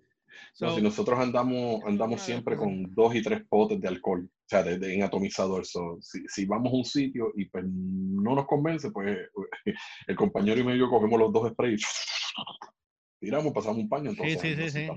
si 0.53 0.83
nosotros 0.83 1.19
andamos, 1.19 1.83
andamos 1.85 2.23
siempre 2.23 2.57
con 2.57 2.95
dos 2.95 3.15
y 3.15 3.23
tres 3.23 3.43
potes 3.49 3.81
de 3.81 3.89
alcohol, 3.89 4.25
o 4.25 4.49
sea, 4.49 4.63
de, 4.63 4.95
en 4.95 5.03
atomizador. 5.03 5.65
si, 5.67 6.25
si, 6.27 6.47
vamos 6.47 6.73
a 6.73 6.77
un 6.77 6.85
sitio 6.85 7.33
y 7.37 7.45
pues 7.47 7.65
no 7.67 8.35
nos 8.35 8.47
convence, 8.47 8.91
pues 8.91 9.19
el 10.07 10.17
compañero 10.17 10.61
y 10.61 10.65
medio 10.65 10.89
cogemos 10.89 11.21
los 11.21 11.33
dos 11.33 11.51
sprays 11.51 11.85
tiramos, 13.21 13.53
pasamos 13.53 13.79
un 13.79 13.89
paño, 13.89 14.11
entonces. 14.11 14.41
Sí, 14.41 14.57
sí, 14.57 14.71
sí, 14.71 14.89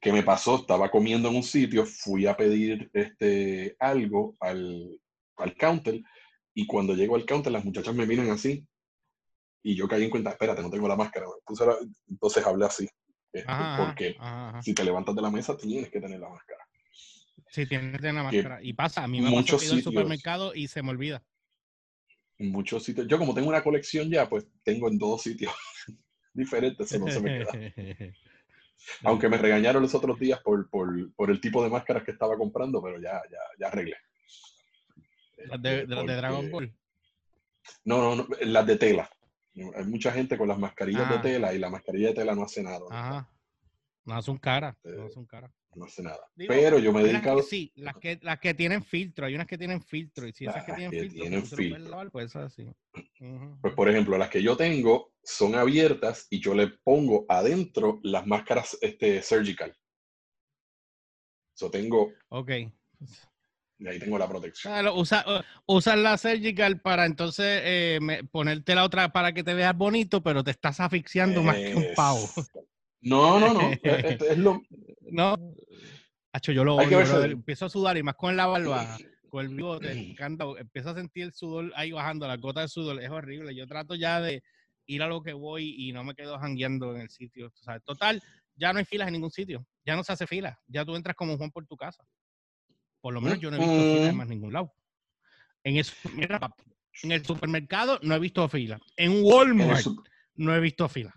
¿Qué 0.00 0.12
me 0.12 0.22
pasó? 0.22 0.56
Estaba 0.56 0.90
comiendo 0.90 1.28
en 1.28 1.36
un 1.36 1.42
sitio, 1.42 1.84
fui 1.84 2.26
a 2.26 2.36
pedir 2.36 2.90
este, 2.92 3.76
algo 3.78 4.36
al, 4.40 5.00
al 5.36 5.56
counter 5.56 6.00
y 6.54 6.66
cuando 6.66 6.94
llego 6.94 7.16
al 7.16 7.26
counter 7.26 7.52
las 7.52 7.64
muchachas 7.64 7.94
me 7.94 8.06
miran 8.06 8.30
así 8.30 8.66
y 9.62 9.74
yo 9.74 9.88
caí 9.88 10.04
en 10.04 10.10
cuenta, 10.10 10.30
espérate, 10.30 10.62
no 10.62 10.70
tengo 10.70 10.86
la 10.86 10.94
máscara. 10.94 11.26
Entonces 12.08 12.46
hablé 12.46 12.66
así. 12.66 12.88
Este, 13.32 13.52
porque 13.76 14.16
si 14.62 14.72
te 14.72 14.84
levantas 14.84 15.14
de 15.14 15.22
la 15.22 15.30
mesa 15.30 15.56
tienes 15.56 15.90
que 15.90 16.00
tener 16.00 16.20
la 16.20 16.28
máscara. 16.28 16.64
Sí, 17.48 17.66
tienes 17.66 17.92
que 17.92 17.98
tener 17.98 18.14
la 18.14 18.22
máscara. 18.22 18.62
Y 18.62 18.72
pasa, 18.74 19.02
a 19.02 19.08
mí 19.08 19.20
me 19.20 19.28
muchos 19.28 19.62
pasó 19.62 19.80
supermercado 19.80 20.54
y 20.54 20.68
se 20.68 20.82
me 20.82 20.90
olvida. 20.90 21.22
En 22.38 22.52
muchos 22.52 22.84
sitios. 22.84 23.08
Yo 23.08 23.18
como 23.18 23.34
tengo 23.34 23.48
una 23.48 23.64
colección 23.64 24.08
ya, 24.08 24.28
pues 24.28 24.46
tengo 24.62 24.88
en 24.88 24.98
dos 24.98 25.22
sitios 25.22 25.52
diferentes, 26.32 26.92
eso 26.92 27.04
no 27.04 27.10
se 27.10 27.20
me 27.20 27.38
queda. 27.38 27.52
Aunque 29.04 29.28
me 29.28 29.36
regañaron 29.38 29.82
los 29.82 29.94
otros 29.94 30.18
días 30.18 30.40
por, 30.40 30.68
por, 30.68 31.12
por, 31.14 31.30
el 31.30 31.40
tipo 31.40 31.62
de 31.62 31.70
máscaras 31.70 32.04
que 32.04 32.12
estaba 32.12 32.36
comprando, 32.36 32.82
pero 32.82 33.00
ya, 33.00 33.22
ya, 33.30 33.38
ya 33.58 33.68
arreglé. 33.68 33.96
¿Las 35.36 35.62
de, 35.62 35.86
de, 35.86 36.04
de 36.04 36.16
Dragon 36.16 36.50
Ball? 36.50 36.74
No, 37.84 37.98
no, 37.98 38.16
no, 38.16 38.28
las 38.40 38.66
de 38.66 38.76
tela. 38.76 39.10
Hay 39.74 39.84
mucha 39.84 40.12
gente 40.12 40.36
con 40.36 40.48
las 40.48 40.58
mascarillas 40.58 41.08
de 41.08 41.14
ah. 41.16 41.22
tela 41.22 41.54
y 41.54 41.58
la 41.58 41.70
mascarilla 41.70 42.08
de 42.08 42.14
tela 42.14 42.34
no 42.34 42.42
hace 42.42 42.62
nada. 42.62 42.84
Ajá. 42.90 43.30
No 44.04 44.22
son 44.22 44.38
cara. 44.38 44.76
No 44.84 45.08
son 45.08 45.26
cara 45.26 45.50
no 45.76 45.84
hace 45.84 46.02
nada. 46.02 46.20
pero 46.36 46.78
yo 46.78 46.92
me 46.92 47.00
he 47.00 47.04
dedicado. 47.04 47.42
sí, 47.42 47.72
las 47.76 47.96
que, 47.96 48.18
las 48.22 48.40
que 48.40 48.54
tienen 48.54 48.82
filtro, 48.82 49.26
hay 49.26 49.34
unas 49.34 49.46
que 49.46 49.58
tienen 49.58 49.82
filtro. 49.82 50.26
Y 50.26 50.32
si 50.32 50.46
esas 50.46 50.64
que 50.64 50.72
tienen 50.72 50.90
filtro, 51.46 52.10
pues, 52.10 52.34
así. 52.36 52.66
pues 53.60 53.74
por 53.74 53.88
ejemplo, 53.88 54.16
las 54.16 54.30
que 54.30 54.42
yo 54.42 54.56
tengo 54.56 55.12
son 55.22 55.54
abiertas 55.54 56.26
y 56.30 56.40
yo 56.40 56.54
le 56.54 56.68
pongo 56.68 57.26
adentro 57.28 58.00
las 58.02 58.26
máscaras 58.26 58.76
este, 58.80 59.22
surgical. 59.22 59.76
Eso 61.54 61.70
tengo. 61.70 62.12
Ok. 62.28 62.50
Y 63.78 63.88
ahí 63.88 63.98
tengo 63.98 64.18
la 64.18 64.28
protección. 64.28 64.72
usa, 64.96 65.96
la 65.96 66.16
surgical 66.16 66.80
para 66.80 67.04
entonces 67.04 67.60
eh, 67.64 67.98
ponerte 68.30 68.74
la 68.74 68.84
otra 68.84 69.12
para 69.12 69.32
que 69.32 69.44
te 69.44 69.52
veas 69.52 69.76
bonito, 69.76 70.22
pero 70.22 70.42
te 70.42 70.50
estás 70.50 70.80
asfixiando 70.80 71.42
más 71.42 71.56
que 71.56 71.74
un 71.74 71.86
pavo. 71.94 72.26
No, 73.06 73.38
no, 73.38 73.54
no. 73.54 73.60
es, 73.82 74.20
es, 74.20 74.38
lo, 74.38 74.60
no. 75.12 75.36
Hacho, 76.32 76.50
yo 76.50 76.64
lo 76.64 76.74
odio, 76.74 77.22
empiezo 77.22 77.66
a 77.66 77.68
sudar 77.68 77.96
y 77.96 78.02
más 78.02 78.16
con 78.16 78.36
la 78.36 78.46
barba, 78.46 78.98
con 79.28 79.46
el 79.46 79.54
bigote, 79.54 79.92
encanta, 79.92 80.44
empiezo 80.58 80.90
a 80.90 80.94
sentir 80.94 81.22
el 81.22 81.32
sudor 81.32 81.72
ahí 81.76 81.92
bajando, 81.92 82.26
la 82.26 82.36
gota 82.36 82.62
de 82.62 82.68
sudor, 82.68 83.00
es 83.00 83.08
horrible. 83.08 83.54
Yo 83.54 83.66
trato 83.68 83.94
ya 83.94 84.20
de 84.20 84.42
ir 84.86 85.02
a 85.02 85.06
lo 85.06 85.22
que 85.22 85.32
voy 85.34 85.74
y 85.78 85.92
no 85.92 86.02
me 86.02 86.14
quedo 86.14 86.36
jangueando 86.38 86.96
en 86.96 87.02
el 87.02 87.10
sitio. 87.10 87.52
Total, 87.84 88.20
ya 88.56 88.72
no 88.72 88.80
hay 88.80 88.84
filas 88.84 89.06
en 89.06 89.14
ningún 89.14 89.30
sitio, 89.30 89.64
ya 89.84 89.94
no 89.94 90.02
se 90.02 90.12
hace 90.12 90.26
fila, 90.26 90.58
ya 90.66 90.84
tú 90.84 90.96
entras 90.96 91.14
como 91.14 91.36
Juan 91.36 91.52
por 91.52 91.64
tu 91.64 91.76
casa. 91.76 92.04
Por 93.00 93.14
lo 93.14 93.20
menos 93.20 93.38
yo 93.38 93.52
no 93.52 93.56
he 93.56 93.60
visto 93.60 93.82
filas 93.82 94.08
en 94.10 94.16
más 94.16 94.28
ningún 94.28 94.52
lado. 94.52 94.74
En 95.62 95.76
el, 95.76 95.86
en 97.02 97.12
el 97.12 97.24
supermercado 97.24 98.00
no 98.02 98.16
he 98.16 98.18
visto 98.18 98.48
fila. 98.48 98.80
En 98.96 99.22
Walmart 99.22 99.86
no 100.34 100.54
he 100.54 100.60
visto 100.60 100.88
fila. 100.88 101.14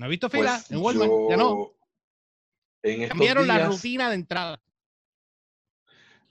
No 0.00 0.06
he 0.06 0.08
visto 0.08 0.30
fila 0.30 0.52
pues 0.56 0.70
en 0.70 0.78
Walmart, 0.78 1.12
ya 1.28 1.36
no. 1.36 1.74
Cambiaron 3.06 3.46
la 3.46 3.66
rutina 3.66 4.08
de 4.08 4.14
entrada. 4.14 4.62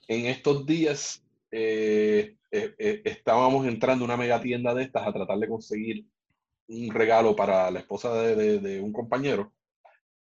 En 0.07 0.25
estos 0.25 0.65
días 0.65 1.23
eh, 1.51 2.35
eh, 2.49 2.75
eh, 2.79 3.01
estábamos 3.05 3.67
entrando 3.67 4.03
a 4.03 4.07
una 4.07 4.17
mega 4.17 4.41
tienda 4.41 4.73
de 4.73 4.81
estas 4.81 5.05
a 5.05 5.13
tratar 5.13 5.37
de 5.37 5.47
conseguir 5.47 6.03
un 6.67 6.89
regalo 6.89 7.35
para 7.35 7.69
la 7.69 7.77
esposa 7.77 8.11
de, 8.23 8.81
un 8.81 8.91
compañero 8.91 9.53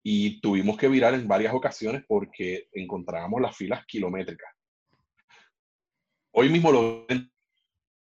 y 0.01 0.41
tuvimos 0.41 0.75
que 0.75 0.87
virar 0.87 1.13
en 1.13 1.27
varias 1.27 1.53
ocasiones 1.53 2.03
porque 2.07 2.69
encontrábamos 2.71 3.39
las 3.39 3.55
filas 3.55 3.85
kilométricas. 3.85 4.51
Hoy 6.31 6.49
mismo 6.49 6.71
lo 6.71 7.05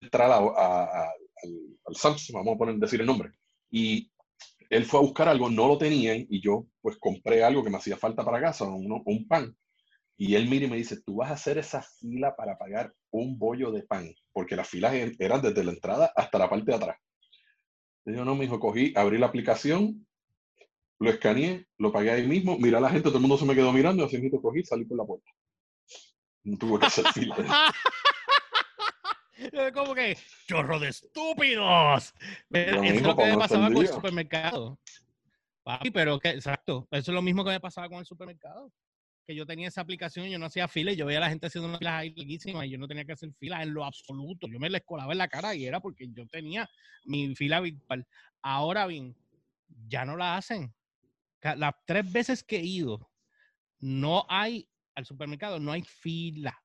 entrar 0.03 0.31
a, 0.31 0.37
al, 0.37 1.79
al 1.87 1.97
Samsung, 1.97 2.37
vamos 2.37 2.57
a 2.57 2.59
poner, 2.59 2.75
decir 2.75 3.01
el 3.01 3.07
nombre, 3.07 3.33
y 3.71 4.11
él 4.75 4.85
fue 4.87 4.99
a 4.99 5.03
buscar 5.03 5.29
algo, 5.29 5.49
no 5.49 5.69
lo 5.69 5.79
tenían 5.79 6.27
y 6.29 6.41
yo 6.41 6.67
pues 6.81 6.97
compré 6.99 7.45
algo 7.45 7.63
que 7.63 7.71
me 7.71 7.77
hacía 7.77 7.97
falta 7.97 8.25
para 8.25 8.41
casa, 8.41 8.65
un 8.65 9.29
pan. 9.29 9.57
Y 10.17 10.35
él 10.35 10.49
mira 10.49 10.67
y 10.67 10.71
me 10.71 10.77
dice, 10.77 11.01
tú 11.01 11.17
vas 11.17 11.31
a 11.31 11.35
hacer 11.35 11.59
esa 11.59 11.81
fila 11.81 12.35
para 12.35 12.59
pagar 12.59 12.93
un 13.11 13.39
bollo 13.39 13.71
de 13.71 13.85
pan, 13.85 14.13
porque 14.33 14.57
las 14.57 14.69
filas 14.69 14.93
eran 15.21 15.43
desde 15.43 15.63
la 15.63 15.71
entrada 15.71 16.13
hasta 16.17 16.39
la 16.39 16.51
parte 16.51 16.73
de 16.73 16.75
atrás. 16.75 16.97
Yo 18.05 18.25
no, 18.25 18.35
me 18.35 18.47
dijo, 18.47 18.59
cogí, 18.59 18.93
abrí 18.97 19.17
la 19.17 19.27
aplicación, 19.27 20.07
lo 20.99 21.11
escaneé, 21.11 21.67
lo 21.79 21.93
pagué 21.93 22.11
ahí 22.11 22.27
mismo, 22.27 22.59
mira 22.59 22.79
a 22.79 22.81
la 22.81 22.91
gente, 22.91 23.05
todo 23.05 23.19
el 23.19 23.23
mundo 23.23 23.39
se 23.39 23.47
me 23.47 23.55
quedó 23.55 23.73
mirando, 23.73 24.03
y 24.03 24.07
así 24.07 24.19
mismo 24.19 24.43
cogí, 24.43 24.65
salí 24.65 24.85
por 24.87 24.99
la 24.99 25.05
puerta. 25.05 25.31
No 26.43 26.59
tuve 26.59 26.81
que 26.81 26.87
hacer 26.87 27.07
fila. 27.13 27.37
Como 29.73 29.95
que, 29.95 30.17
chorro 30.47 30.79
de 30.79 30.89
estúpidos. 30.89 32.15
Eso 32.51 32.83
es 32.83 33.03
lo 33.03 33.17
que 33.17 33.25
me 33.27 33.37
pasaba 33.39 33.67
con 33.69 33.79
el 33.79 33.89
supermercado. 33.89 34.79
pero 35.93 36.19
que, 36.19 36.31
exacto, 36.31 36.87
eso 36.91 37.11
es 37.11 37.15
lo 37.15 37.23
mismo 37.23 37.45
que 37.45 37.51
me 37.51 37.61
pasaba 37.61 37.89
con 37.89 37.99
el 37.99 38.07
supermercado. 38.07 38.73
Que 39.27 39.35
yo 39.35 39.47
tenía 39.47 39.69
esa 39.69 39.81
aplicación 39.81 40.27
y 40.27 40.33
yo 40.33 40.39
no 40.39 40.47
hacía 40.47 40.69
fila 40.69 40.93
y 40.93 40.97
yo 40.97 41.07
veía 41.07 41.19
a 41.19 41.23
la 41.23 41.31
gente 41.31 41.47
haciendo 41.47 41.69
unas 41.69 41.79
filas 41.79 41.95
ahí 41.95 42.15
larguísimas 42.15 42.67
y 42.67 42.71
yo 42.71 42.79
no 42.79 42.87
tenía 42.87 43.07
que 43.07 43.13
hacer 43.13 43.33
fila 43.39 43.63
en 43.63 43.73
lo 43.73 43.85
absoluto. 43.85 44.47
Yo 44.49 44.61
me 44.61 44.69
les 44.69 44.83
colaba 44.83 45.13
en 45.13 45.19
la 45.19 45.29
cara 45.29 45.55
y 45.55 45.65
era 45.65 45.81
porque 45.81 46.07
yo 46.13 46.27
tenía 46.27 46.69
mi 47.05 47.35
fila 47.35 47.61
virtual. 47.61 48.07
Ahora 48.43 48.87
bien, 48.87 49.17
ya 49.89 50.05
no 50.05 50.17
la 50.17 50.37
hacen. 50.37 50.75
Las 51.41 51.75
tres 51.87 52.11
veces 52.11 52.43
que 52.43 52.57
he 52.57 52.65
ido, 52.65 53.11
no 53.81 54.27
hay 54.29 54.69
al 54.95 55.05
supermercado, 55.05 55.59
no 55.59 55.73
hay 55.73 55.83
fila. 55.83 56.64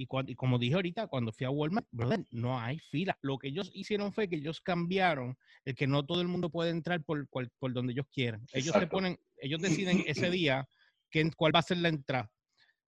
Y, 0.00 0.06
cuando, 0.06 0.30
y 0.30 0.36
como 0.36 0.60
dije 0.60 0.76
ahorita, 0.76 1.08
cuando 1.08 1.32
fui 1.32 1.44
a 1.44 1.50
Walmart, 1.50 1.86
no 2.30 2.58
hay 2.58 2.78
fila. 2.78 3.18
Lo 3.20 3.36
que 3.36 3.48
ellos 3.48 3.68
hicieron 3.74 4.12
fue 4.12 4.28
que 4.28 4.36
ellos 4.36 4.60
cambiaron 4.60 5.36
el 5.64 5.74
que 5.74 5.88
no 5.88 6.06
todo 6.06 6.20
el 6.20 6.28
mundo 6.28 6.50
puede 6.50 6.70
entrar 6.70 7.02
por, 7.02 7.26
por, 7.28 7.72
donde 7.72 7.94
ellos 7.94 8.06
quieran. 8.12 8.46
Ellos 8.52 8.76
se 8.78 8.86
ponen, 8.86 9.18
ellos 9.38 9.60
deciden 9.60 10.04
ese 10.06 10.30
día 10.30 10.68
quién, 11.10 11.32
cuál 11.32 11.52
va 11.52 11.58
a 11.58 11.62
ser 11.62 11.78
la 11.78 11.88
entrada. 11.88 12.30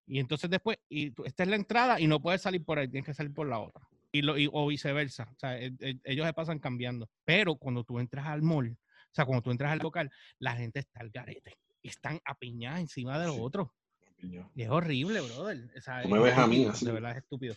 Y 0.07 0.21
entonces 0.21 0.49
después, 0.49 0.79
y 0.89 1.13
esta 1.25 1.43
es 1.43 1.49
la 1.49 1.57
entrada 1.57 2.01
y 2.01 2.07
no 2.07 2.23
puedes 2.23 2.43
salir 2.43 2.65
por 2.65 2.79
ahí, 2.79 2.87
tienes 2.87 3.07
que 3.07 3.15
salir 3.15 3.35
por 3.35 3.49
la 3.49 3.59
otra. 3.59 3.85
Y, 4.13 4.23
lo, 4.23 4.39
y 4.39 4.49
o 4.53 4.69
viceversa. 4.69 5.29
O 5.35 5.39
sea, 5.39 5.59
e, 5.59 5.73
e, 5.81 5.99
ellos 6.05 6.27
se 6.27 6.33
pasan 6.33 6.61
cambiando. 6.61 7.11
Pero 7.25 7.57
cuando 7.57 7.83
tú 7.83 7.99
entras 7.99 8.27
al 8.27 8.43
mall, 8.43 8.71
o 8.71 9.15
sea, 9.15 9.25
cuando 9.25 9.43
tú 9.43 9.51
entras 9.51 9.73
al 9.73 9.81
local, 9.81 10.13
la 10.39 10.55
gente 10.55 10.79
está 10.79 11.01
al 11.01 11.11
garete. 11.11 11.57
Están 11.83 12.21
apiñadas 12.25 12.81
encima 12.81 13.19
de 13.19 13.27
los 13.27 13.39
otros. 13.41 13.69
Es 14.57 14.69
horrible, 14.69 15.21
brother. 15.21 15.71
O 16.05 16.09
me 16.09 16.19
ves 16.19 16.37
a 16.37 16.47
mí 16.47 16.67
así. 16.67 16.87
De 16.87 16.93
verdad 16.93 17.13
es 17.13 17.19
estúpido. 17.19 17.55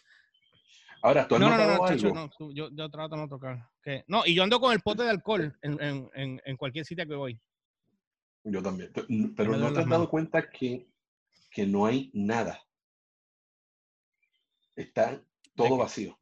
Ahora, 1.01 1.27
¿tú 1.27 1.35
has 1.35 1.41
no, 1.41 1.49
no, 1.49 1.57
no, 1.57 1.77
no, 1.77 1.87
chacho, 1.87 2.13
no 2.13 2.29
yo, 2.53 2.69
yo, 2.71 2.89
trato 2.89 3.15
de 3.15 3.21
no 3.21 3.27
tocar. 3.27 3.69
No, 4.07 4.25
y 4.25 4.33
yo 4.33 4.43
ando 4.43 4.59
con 4.61 4.71
el 4.71 4.79
pote 4.79 5.03
de 5.03 5.09
alcohol 5.09 5.53
en, 5.61 5.81
en, 5.81 6.41
en, 6.45 6.57
cualquier 6.57 6.85
sitio 6.85 7.05
que 7.05 7.15
voy. 7.15 7.41
Yo 8.45 8.63
también. 8.63 8.91
Pero 9.35 9.57
no 9.57 9.73
te 9.73 9.79
has 9.81 9.89
dado 9.89 10.09
cuenta 10.09 10.49
que, 10.49 10.87
que 11.51 11.67
no 11.67 11.85
hay 11.85 12.09
nada. 12.13 12.61
Está 14.75 15.21
todo 15.55 15.77
vacío. 15.77 16.17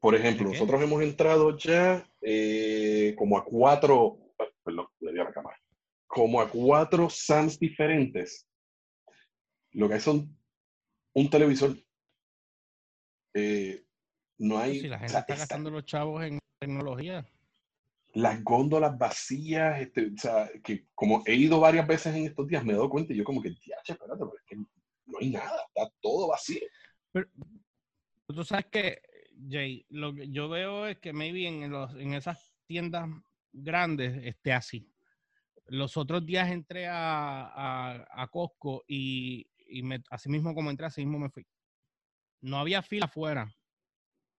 Por 0.00 0.14
ejemplo, 0.14 0.48
nosotros 0.48 0.80
hemos 0.80 1.02
entrado 1.02 1.56
ya 1.58 2.08
eh, 2.22 3.14
como 3.18 3.36
a 3.36 3.44
cuatro, 3.44 4.16
perdón, 4.62 4.86
le 5.00 5.12
di 5.12 5.18
a 5.18 5.24
la 5.24 5.32
cámara, 5.32 5.60
como 6.06 6.40
a 6.40 6.48
cuatro 6.48 7.10
SAMs 7.10 7.58
diferentes 7.58 8.47
lo 9.72 9.88
que 9.88 9.94
hay 9.94 10.00
son 10.00 10.36
un 11.14 11.30
televisor. 11.30 11.76
Eh, 13.34 13.84
no 14.38 14.58
hay. 14.58 14.80
Si 14.80 14.88
la 14.88 14.98
gente 14.98 15.18
está 15.18 15.34
gastando 15.34 15.70
los 15.70 15.84
chavos 15.84 16.24
en 16.24 16.38
tecnología. 16.58 17.26
Las 18.14 18.42
góndolas 18.42 18.96
vacías, 18.96 19.80
este, 19.80 20.06
o 20.06 20.16
sea, 20.16 20.50
que 20.64 20.86
como 20.94 21.22
he 21.26 21.34
ido 21.34 21.60
varias 21.60 21.86
veces 21.86 22.14
en 22.16 22.24
estos 22.24 22.48
días, 22.48 22.64
me 22.64 22.72
he 22.72 22.76
dado 22.76 22.88
cuenta 22.88 23.12
y 23.12 23.16
yo 23.16 23.24
como 23.24 23.42
que, 23.42 23.48
espérate, 23.48 23.96
pero 24.06 24.32
es 24.34 24.44
que 24.46 24.56
no 24.56 25.18
hay 25.20 25.30
nada, 25.30 25.62
está 25.68 25.92
todo 26.00 26.28
vacío. 26.28 26.60
Pero, 27.12 27.28
tú 28.26 28.44
sabes 28.44 28.66
que, 28.66 29.02
Jay, 29.48 29.84
lo 29.90 30.14
que 30.14 30.30
yo 30.30 30.48
veo 30.48 30.86
es 30.86 30.98
que 30.98 31.12
maybe 31.12 31.46
en, 31.46 31.70
los, 31.70 31.94
en 31.94 32.14
esas 32.14 32.56
tiendas 32.66 33.08
grandes 33.52 34.24
esté 34.24 34.52
así. 34.52 34.90
Los 35.66 35.96
otros 35.98 36.24
días 36.24 36.50
entré 36.50 36.86
a, 36.86 37.42
a, 37.44 38.22
a 38.22 38.26
Costco 38.28 38.84
y 38.88 39.46
y 39.68 39.82
así 40.10 40.28
mismo 40.28 40.54
como 40.54 40.70
entré, 40.70 40.86
así 40.86 41.04
mismo 41.04 41.18
me 41.18 41.30
fui. 41.30 41.46
No 42.40 42.58
había 42.58 42.82
fila 42.82 43.06
afuera, 43.06 43.52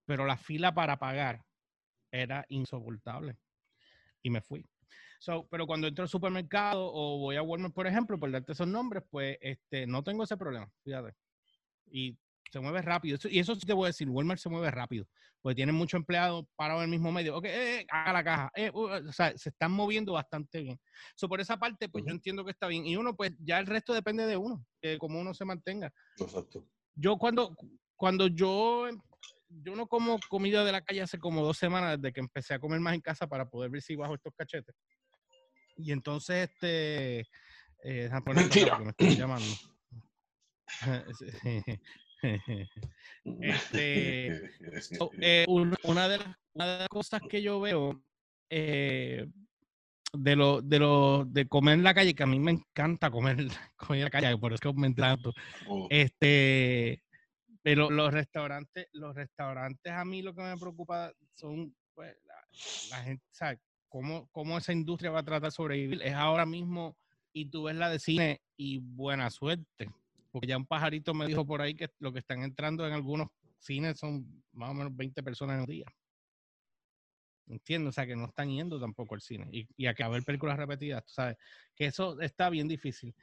pero 0.04 0.26
la 0.26 0.36
fila 0.36 0.74
para 0.74 0.98
pagar 0.98 1.44
era 2.10 2.44
insoportable. 2.48 3.38
Y 4.22 4.30
me 4.30 4.40
fui. 4.40 4.66
So, 5.20 5.46
pero 5.50 5.66
cuando 5.66 5.86
entro 5.86 6.02
al 6.02 6.08
supermercado 6.08 6.90
o 6.92 7.18
voy 7.18 7.36
a 7.36 7.42
Walmart, 7.42 7.74
por 7.74 7.86
ejemplo, 7.86 8.18
por 8.18 8.30
darte 8.30 8.52
esos 8.52 8.66
nombres, 8.66 9.04
pues 9.10 9.36
este, 9.40 9.86
no 9.86 10.02
tengo 10.02 10.24
ese 10.24 10.36
problema, 10.36 10.70
fíjate. 10.82 11.14
Y 11.86 12.16
se 12.50 12.60
mueve 12.60 12.82
rápido. 12.82 13.18
y 13.30 13.38
eso 13.38 13.54
sí 13.54 13.60
te 13.60 13.72
voy 13.72 13.84
a 13.84 13.88
decir, 13.88 14.08
Walmart 14.08 14.40
se 14.40 14.48
mueve 14.48 14.70
rápido, 14.70 15.06
porque 15.40 15.54
tienen 15.54 15.74
muchos 15.74 15.98
empleados 15.98 16.44
parados 16.56 16.80
en 16.80 16.84
el 16.84 16.90
mismo 16.90 17.12
medio. 17.12 17.36
Ok, 17.36 17.44
eh, 17.44 17.80
eh 17.80 17.86
haga 17.88 18.12
la 18.12 18.24
caja. 18.24 18.50
Eh, 18.56 18.70
uh, 18.70 19.08
o 19.08 19.12
sea, 19.12 19.36
se 19.36 19.50
están 19.50 19.72
moviendo 19.72 20.12
bastante 20.12 20.60
bien. 20.60 20.80
So, 21.14 21.28
por 21.28 21.40
esa 21.40 21.56
parte, 21.56 21.88
pues 21.88 22.04
yo 22.04 22.12
entiendo 22.12 22.44
que 22.44 22.50
está 22.50 22.66
bien. 22.66 22.86
Y 22.86 22.96
uno, 22.96 23.14
pues 23.14 23.32
ya 23.38 23.58
el 23.58 23.66
resto 23.66 23.94
depende 23.94 24.26
de 24.26 24.36
uno, 24.36 24.64
que 24.80 24.98
como 24.98 25.20
uno 25.20 25.32
se 25.32 25.44
mantenga. 25.44 25.92
Exacto. 26.18 26.66
Yo 26.94 27.16
cuando, 27.16 27.56
cuando 27.94 28.26
yo, 28.26 28.88
yo 29.48 29.76
no 29.76 29.86
como 29.86 30.18
comida 30.28 30.64
de 30.64 30.72
la 30.72 30.82
calle 30.82 31.02
hace 31.02 31.18
como 31.18 31.42
dos 31.42 31.56
semanas 31.56 32.00
desde 32.00 32.12
que 32.12 32.20
empecé 32.20 32.54
a 32.54 32.58
comer 32.58 32.80
más 32.80 32.94
en 32.94 33.00
casa 33.00 33.28
para 33.28 33.48
poder 33.48 33.70
ver 33.70 33.80
si 33.80 33.94
bajo 33.94 34.14
estos 34.14 34.34
cachetes. 34.36 34.74
Y 35.76 35.92
entonces, 35.92 36.50
este... 36.50 37.26
Eh, 37.82 38.10
Mentira. 38.26 38.78
Me 38.78 38.90
estoy 38.90 39.16
llamando. 39.16 39.46
este, 43.40 44.50
eh, 45.20 45.44
una, 45.48 46.08
de 46.08 46.18
las, 46.54 46.88
cosas 46.88 47.20
que 47.28 47.42
yo 47.42 47.60
veo 47.60 48.02
eh, 48.50 49.26
de 50.12 50.36
lo, 50.36 50.60
de 50.60 50.78
lo 50.78 51.24
de 51.24 51.46
comer 51.46 51.74
en 51.74 51.84
la 51.84 51.94
calle, 51.94 52.14
que 52.14 52.22
a 52.22 52.26
mí 52.26 52.38
me 52.38 52.52
encanta 52.52 53.10
comer, 53.10 53.38
en 53.90 54.00
la 54.00 54.10
calle, 54.10 54.36
por 54.38 54.52
eso 54.52 54.72
que 54.72 54.80
me 54.80 54.92
tanto. 54.92 55.32
Oh. 55.68 55.86
Este, 55.90 57.02
pero 57.62 57.90
los 57.90 58.12
restaurantes, 58.12 58.88
los 58.92 59.14
restaurantes 59.14 59.92
a 59.92 60.04
mí 60.04 60.22
lo 60.22 60.34
que 60.34 60.42
me 60.42 60.56
preocupa 60.56 61.12
son 61.34 61.74
pues, 61.94 62.16
la, 62.90 63.02
gente, 63.02 63.24
¿sabes? 63.30 63.60
¿Cómo, 63.88 64.28
¿Cómo 64.30 64.58
esa 64.58 64.72
industria 64.72 65.10
va 65.10 65.20
a 65.20 65.24
tratar 65.24 65.50
de 65.50 65.54
sobrevivir? 65.54 66.00
Es 66.02 66.14
ahora 66.14 66.46
mismo, 66.46 66.96
y 67.32 67.46
tú 67.46 67.64
ves 67.64 67.76
la 67.76 67.90
de 67.90 67.98
cine 67.98 68.40
y 68.56 68.78
buena 68.78 69.30
suerte 69.30 69.90
porque 70.30 70.48
ya 70.48 70.56
un 70.56 70.66
pajarito 70.66 71.14
me 71.14 71.26
dijo 71.26 71.46
por 71.46 71.60
ahí 71.60 71.74
que 71.74 71.88
lo 71.98 72.12
que 72.12 72.20
están 72.20 72.42
entrando 72.42 72.86
en 72.86 72.92
algunos 72.92 73.28
cines 73.58 73.98
son 73.98 74.42
más 74.52 74.70
o 74.70 74.74
menos 74.74 74.96
20 74.96 75.22
personas 75.22 75.56
en 75.56 75.60
un 75.60 75.66
día. 75.66 75.86
Entiendo, 77.46 77.88
o 77.90 77.92
sea, 77.92 78.06
que 78.06 78.14
no 78.14 78.26
están 78.26 78.48
yendo 78.48 78.78
tampoco 78.78 79.14
al 79.14 79.20
cine 79.20 79.48
y, 79.50 79.66
y 79.76 79.86
a 79.86 79.94
que 79.94 80.06
ver 80.06 80.22
películas 80.22 80.56
repetidas, 80.56 81.04
tú 81.04 81.12
sabes, 81.12 81.36
que 81.74 81.86
eso 81.86 82.20
está 82.20 82.48
bien 82.48 82.68
difícil. 82.68 83.14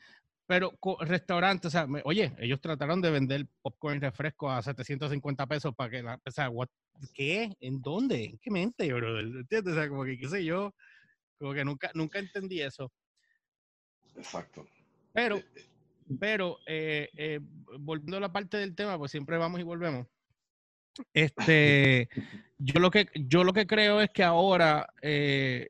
Pero 0.47 0.77
restaurantes, 1.01 1.67
o 1.67 1.71
sea, 1.71 1.87
oye, 2.05 2.33
ellos 2.39 2.61
trataron 2.61 3.01
de 3.01 3.11
vender 3.11 3.47
popcorn 3.61 3.97
y 3.97 3.99
refresco 3.99 4.49
a 4.49 4.61
750 4.61 5.45
pesos 5.45 5.75
para 5.75 5.89
que 5.89 6.01
la, 6.01 6.21
o 6.25 6.31
sea, 6.31 6.49
¿qué? 7.13 7.53
¿En 7.59 7.81
dónde? 7.81 8.23
¿En 8.23 8.37
qué 8.37 8.49
mente, 8.49 8.93
bro? 8.93 9.19
¿Entiendes? 9.19 9.73
O 9.73 9.75
sea, 9.75 9.89
como 9.89 10.05
que 10.05 10.17
qué 10.17 10.29
sé 10.29 10.45
yo, 10.45 10.73
como 11.37 11.53
que 11.53 11.65
nunca, 11.65 11.91
nunca 11.93 12.19
entendí 12.19 12.61
eso. 12.61 12.91
Exacto. 14.15 14.65
Pero 15.11 15.35
eh, 15.35 15.45
eh, 15.55 15.65
pero 16.19 16.59
eh, 16.65 17.09
eh, 17.15 17.39
volviendo 17.79 18.17
a 18.17 18.21
la 18.21 18.31
parte 18.31 18.57
del 18.57 18.75
tema, 18.75 18.97
pues 18.97 19.11
siempre 19.11 19.37
vamos 19.37 19.59
y 19.59 19.63
volvemos. 19.63 20.07
Este, 21.13 22.09
yo 22.57 22.79
lo 22.79 22.89
que 22.89 23.07
yo 23.13 23.43
lo 23.43 23.53
que 23.53 23.67
creo 23.67 24.01
es 24.01 24.09
que 24.09 24.23
ahora 24.23 24.87
eh, 25.01 25.69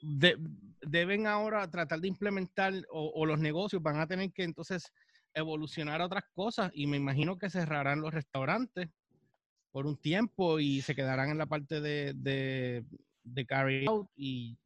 deben 0.00 1.26
ahora 1.26 1.70
tratar 1.70 2.00
de 2.00 2.08
implementar 2.08 2.72
o, 2.90 3.24
los 3.26 3.38
negocios 3.38 3.82
van 3.82 4.00
a 4.00 4.06
tener 4.06 4.32
que 4.32 4.42
entonces 4.42 4.92
evolucionar 5.34 6.00
a 6.00 6.06
otras 6.06 6.24
cosas 6.32 6.70
y 6.74 6.86
me 6.86 6.96
imagino 6.96 7.38
que 7.38 7.50
cerrarán 7.50 8.00
los 8.00 8.12
restaurantes 8.12 8.88
por 9.70 9.86
un 9.86 9.96
tiempo 9.96 10.58
y 10.58 10.80
se 10.80 10.94
quedarán 10.94 11.30
en 11.30 11.38
la 11.38 11.46
parte 11.46 11.80
de, 11.80 12.14
de, 12.14 12.84
de 13.22 13.46
carry 13.46 13.86
out 13.86 14.08
y 14.16 14.56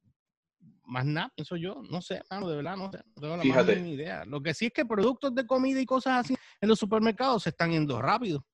más 0.91 1.07
nada, 1.07 1.33
pienso 1.35 1.57
yo, 1.57 1.83
no 1.89 2.03
sé, 2.03 2.15
de 2.15 2.57
verdad, 2.57 2.77
no 2.77 2.91
sé, 2.91 2.99
no 3.15 3.23
tengo 3.23 3.37
la 3.37 3.43
Fíjate. 3.43 3.79
idea. 3.79 4.25
Lo 4.25 4.43
que 4.43 4.53
sí 4.53 4.67
es 4.67 4.73
que 4.73 4.85
productos 4.85 5.35
de 5.35 5.47
comida 5.47 5.81
y 5.81 5.87
cosas 5.87 6.25
así 6.25 6.37
en 6.61 6.69
los 6.69 6.79
supermercados 6.79 7.45
se 7.45 7.51
están 7.51 7.71
yendo 7.71 8.03
rápido. 8.03 8.45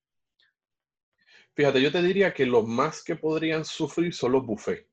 Fíjate, 1.54 1.80
yo 1.80 1.90
te 1.90 2.02
diría 2.02 2.34
que 2.34 2.44
los 2.44 2.66
más 2.66 3.02
que 3.02 3.16
podrían 3.16 3.64
sufrir 3.64 4.12
son 4.12 4.32
los 4.32 4.44
buffets. 4.44 4.86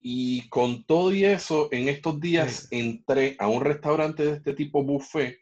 Y 0.00 0.48
con 0.48 0.84
todo 0.84 1.14
y 1.14 1.24
eso, 1.24 1.68
en 1.70 1.88
estos 1.88 2.20
días 2.20 2.66
entré 2.72 3.36
a 3.38 3.46
un 3.46 3.62
restaurante 3.62 4.24
de 4.24 4.32
este 4.32 4.54
tipo 4.54 4.82
buffet 4.82 5.38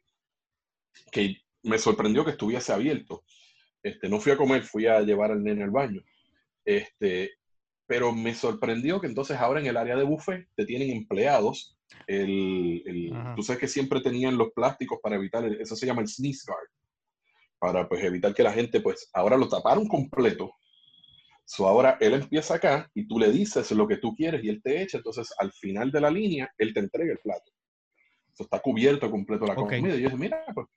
que 1.11 1.39
me 1.63 1.79
sorprendió 1.79 2.27
que 2.27 2.33
estuviese 2.33 2.71
abierto. 2.71 3.25
Este, 3.83 4.11
no 4.11 4.21
fui 4.21 4.33
a 4.33 4.37
comer, 4.37 4.63
fui 4.63 4.87
a 4.87 5.01
llevar 5.01 5.31
al 5.31 5.43
nene 5.43 5.65
al 5.65 5.71
baño. 5.71 6.03
Este, 6.63 7.40
pero 7.91 8.13
me 8.13 8.37
sorprendió 8.37 9.01
que 9.01 9.09
entonces 9.09 9.37
ahora 9.37 9.59
en 9.59 9.67
el 9.67 9.77
área 9.77 9.97
de 9.97 10.05
buffet 10.05 10.47
te 10.55 10.65
tienen 10.65 10.91
empleados. 10.91 11.77
El, 12.07 12.85
el 12.87 13.13
tú 13.35 13.43
sabes 13.43 13.59
que 13.59 13.67
siempre 13.67 14.01
tenían 14.01 14.39
los 14.39 14.53
plásticos 14.53 15.01
para 15.03 15.17
evitar, 15.17 15.45
eso 15.45 15.75
se 15.75 15.87
llama 15.87 16.01
el 16.01 16.07
sneeze 16.07 16.45
guard, 16.47 16.69
para 17.59 17.89
pues 17.89 18.05
evitar 18.05 18.33
que 18.33 18.45
la 18.45 18.53
gente, 18.53 18.81
pues 18.81 19.11
ahora 19.13 19.37
lo 19.37 19.49
taparon 19.49 19.89
completo. 19.89 20.53
So 21.45 21.67
ahora 21.67 21.99
él 22.01 22.15
empieza 22.15 22.55
acá 22.55 22.89
y 22.95 23.09
tú 23.09 23.19
le 23.19 23.33
dices 23.33 23.69
lo 23.73 23.89
que 23.89 23.97
tú 23.97 24.15
quieres 24.15 24.45
y 24.45 24.51
él 24.51 24.63
te 24.63 24.83
echa, 24.83 24.99
entonces 24.99 25.35
al 25.37 25.51
final 25.51 25.91
de 25.91 26.01
la 26.01 26.13
línea 26.13 26.49
él 26.59 26.73
te 26.73 26.79
entrega 26.79 27.11
el 27.11 27.19
plato. 27.19 27.51
Eso 28.33 28.45
está 28.45 28.61
cubierto 28.61 29.11
completo 29.11 29.47
la 29.47 29.57
comida. 29.57 29.97
Y 29.97 30.03
yo 30.03 30.11
dije, 30.11 30.17
mira, 30.17 30.45
pues 30.55 30.69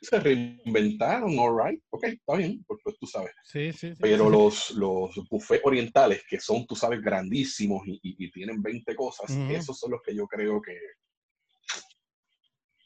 Se 0.00 0.18
reinventaron, 0.18 1.38
alright, 1.38 1.80
ok, 1.90 2.04
está 2.04 2.36
bien, 2.36 2.64
pues, 2.66 2.80
pues 2.82 2.98
tú 2.98 3.06
sabes. 3.06 3.32
Sí, 3.44 3.72
sí, 3.72 3.92
Pero 4.00 4.28
los, 4.28 4.72
los 4.72 5.14
buffets 5.30 5.62
orientales, 5.64 6.24
que 6.28 6.40
son, 6.40 6.66
tú 6.66 6.74
sabes, 6.74 7.00
grandísimos 7.00 7.82
y, 7.86 8.00
y, 8.02 8.30
tienen 8.32 8.60
20 8.60 8.96
cosas, 8.96 9.30
esos 9.30 9.78
son 9.78 9.92
los 9.92 10.02
que 10.02 10.14
yo 10.14 10.26
creo 10.26 10.60
que 10.60 10.76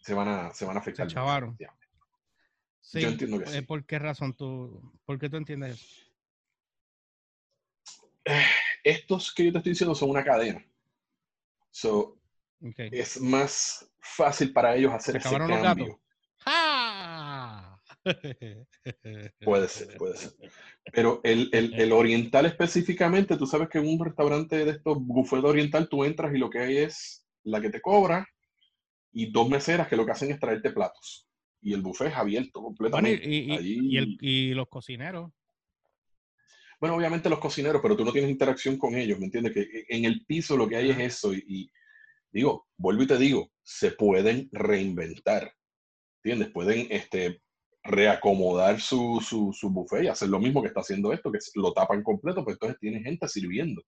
se 0.03 0.13
van 0.13 0.29
a, 0.29 0.55
se 0.55 0.67
van 0.67 0.77
a 0.77 0.81
afectar. 0.81 1.09
Se 1.09 1.15
chavaron. 1.15 1.57
Sí, 2.81 3.01
yo 3.01 3.09
entiendo 3.09 3.39
que 3.39 3.45
eh, 3.45 3.53
sí. 3.53 3.61
¿Por 3.63 3.85
qué 3.87 3.99
razón 3.99 4.35
tú, 4.35 4.93
por 5.05 5.19
qué 5.19 5.31
tú 5.31 5.37
entiendes 5.39 5.75
eso? 5.75 6.07
estos 8.83 9.33
que 9.33 9.45
yo 9.45 9.53
te 9.53 9.59
estoy 9.59 9.73
diciendo 9.73 9.95
son 9.95 10.11
una 10.11 10.25
cadena. 10.25 10.65
So, 11.71 12.19
Es 12.61 13.21
más 13.21 13.91
fácil 14.01 14.53
para 14.53 14.75
ellos 14.77 14.93
hacer 14.93 15.17
ese 15.17 15.29
cambio. 15.29 16.01
¡Ah! 16.45 17.79
puede 19.41 19.69
ser, 19.69 19.97
puede 19.97 20.17
ser. 20.17 20.33
Pero 20.93 21.21
el, 21.25 21.51
el, 21.53 21.75
el, 21.75 21.93
oriental 21.93 22.47
específicamente, 22.47 23.37
tú 23.37 23.47
sabes 23.47 23.69
que 23.69 23.79
en 23.79 23.89
un 23.89 24.05
restaurante 24.05 24.65
de 24.65 24.71
estos 24.71 24.99
buffet 25.01 25.45
oriental 25.45 25.89
tú 25.89 26.05
entras 26.05 26.35
y 26.35 26.39
lo 26.39 26.49
que 26.49 26.61
hay 26.61 26.79
es 26.79 27.27
la 27.43 27.61
que 27.61 27.71
te 27.71 27.81
cobra 27.81 28.27
y 29.13 29.31
dos 29.31 29.49
meseras 29.49 29.89
que 29.89 29.97
lo 29.97 30.07
que 30.07 30.13
hacen 30.13 30.31
es 30.31 30.39
traerte 30.39 30.71
platos. 30.71 31.29
Y 31.61 31.73
el 31.73 31.83
buffet 31.83 32.09
es 32.09 32.15
abierto 32.15 32.63
completamente. 32.63 33.29
y, 33.29 33.53
y, 33.53 34.19
y 34.21 34.55
los 34.55 34.69
cocineros 34.69 35.33
bueno, 36.79 36.97
obviamente 36.97 37.31
los 37.31 37.39
cocineros, 37.39 37.81
pero 37.81 37.97
tú 37.97 38.05
no 38.05 38.13
tienes 38.13 38.31
interacción 38.31 38.77
con 38.77 38.95
ellos, 38.95 39.19
¿me 39.19 39.27
entiendes? 39.27 39.53
Que 39.55 39.87
en 39.89 40.05
el 40.05 40.25
piso 40.27 40.57
lo 40.57 40.69
que 40.69 40.77
hay 40.77 40.91
es 40.91 40.99
eso 40.99 41.33
y, 41.33 41.71
digo, 42.37 42.67
vuelvo 42.77 43.03
y 43.03 43.07
te 43.07 43.19
digo, 43.19 43.51
se 43.63 43.93
pueden 43.93 44.49
reinventar, 44.53 45.53
¿entiendes? 46.23 46.53
Pueden 46.53 46.87
este, 46.91 47.41
reacomodar 47.83 48.81
su, 48.81 49.21
su, 49.27 49.53
su 49.53 49.71
buffet 49.71 50.05
y 50.05 50.09
hacer 50.09 50.29
lo 50.29 50.39
mismo 50.39 50.61
que 50.61 50.69
está 50.69 50.81
haciendo 50.81 51.13
esto, 51.13 51.33
que 51.33 51.39
lo 51.55 51.73
tapan 51.73 52.03
completo, 52.03 52.45
pues 52.45 52.55
entonces 52.55 52.79
tiene 52.79 53.03
gente 53.03 53.27
sirviendo. 53.29 53.83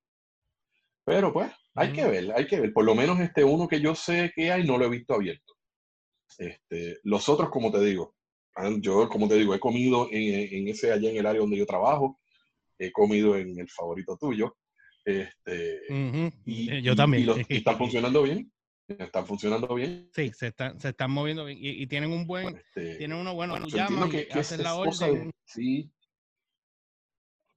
Pero 1.04 1.32
pues, 1.32 1.50
hay 1.74 1.92
que 1.92 2.04
ver, 2.06 2.32
hay 2.32 2.46
que 2.46 2.60
ver. 2.60 2.72
Por 2.72 2.84
lo 2.84 2.94
menos 2.94 3.18
este 3.20 3.44
uno 3.44 3.68
que 3.68 3.80
yo 3.80 3.94
sé 3.94 4.32
que 4.34 4.52
hay, 4.52 4.66
no 4.66 4.78
lo 4.78 4.86
he 4.86 4.90
visto 4.90 5.14
abierto. 5.14 5.54
Este, 6.38 6.98
los 7.02 7.28
otros, 7.28 7.50
como 7.50 7.70
te 7.70 7.80
digo, 7.80 8.14
yo, 8.80 9.08
como 9.08 9.28
te 9.28 9.36
digo, 9.36 9.54
he 9.54 9.60
comido 9.60 10.08
en, 10.10 10.54
en, 10.54 10.68
ese 10.68 10.92
allá 10.92 11.10
en 11.10 11.16
el 11.16 11.26
área 11.26 11.40
donde 11.40 11.56
yo 11.56 11.66
trabajo, 11.66 12.18
he 12.78 12.92
comido 12.92 13.36
en 13.36 13.58
el 13.58 13.68
favorito 13.70 14.16
tuyo. 14.18 14.56
Este, 15.08 15.80
y, 16.44 16.70
eh, 16.70 16.82
Yo 16.82 16.94
también. 16.94 17.26
Y, 17.48 17.56
están 17.56 17.78
funcionando 17.78 18.22
bien. 18.22 18.52
Están 18.86 19.26
funcionando 19.26 19.74
bien. 19.74 20.10
Sí, 20.14 20.30
se 20.34 20.48
están, 20.48 20.78
se 20.78 20.90
están 20.90 21.10
moviendo 21.10 21.46
bien. 21.46 21.58
Y, 21.60 21.86
tienen 21.86 22.12
un 22.12 22.26
buen, 22.26 22.56
este, 22.56 22.96
tienen 22.96 23.16
uno 23.16 23.34
bueno, 23.34 23.58
llaman 23.66 24.10
que, 24.10 24.28
hacen 24.30 24.62
la 24.62 24.74
orden. 24.74 25.30
sí. 25.44 25.90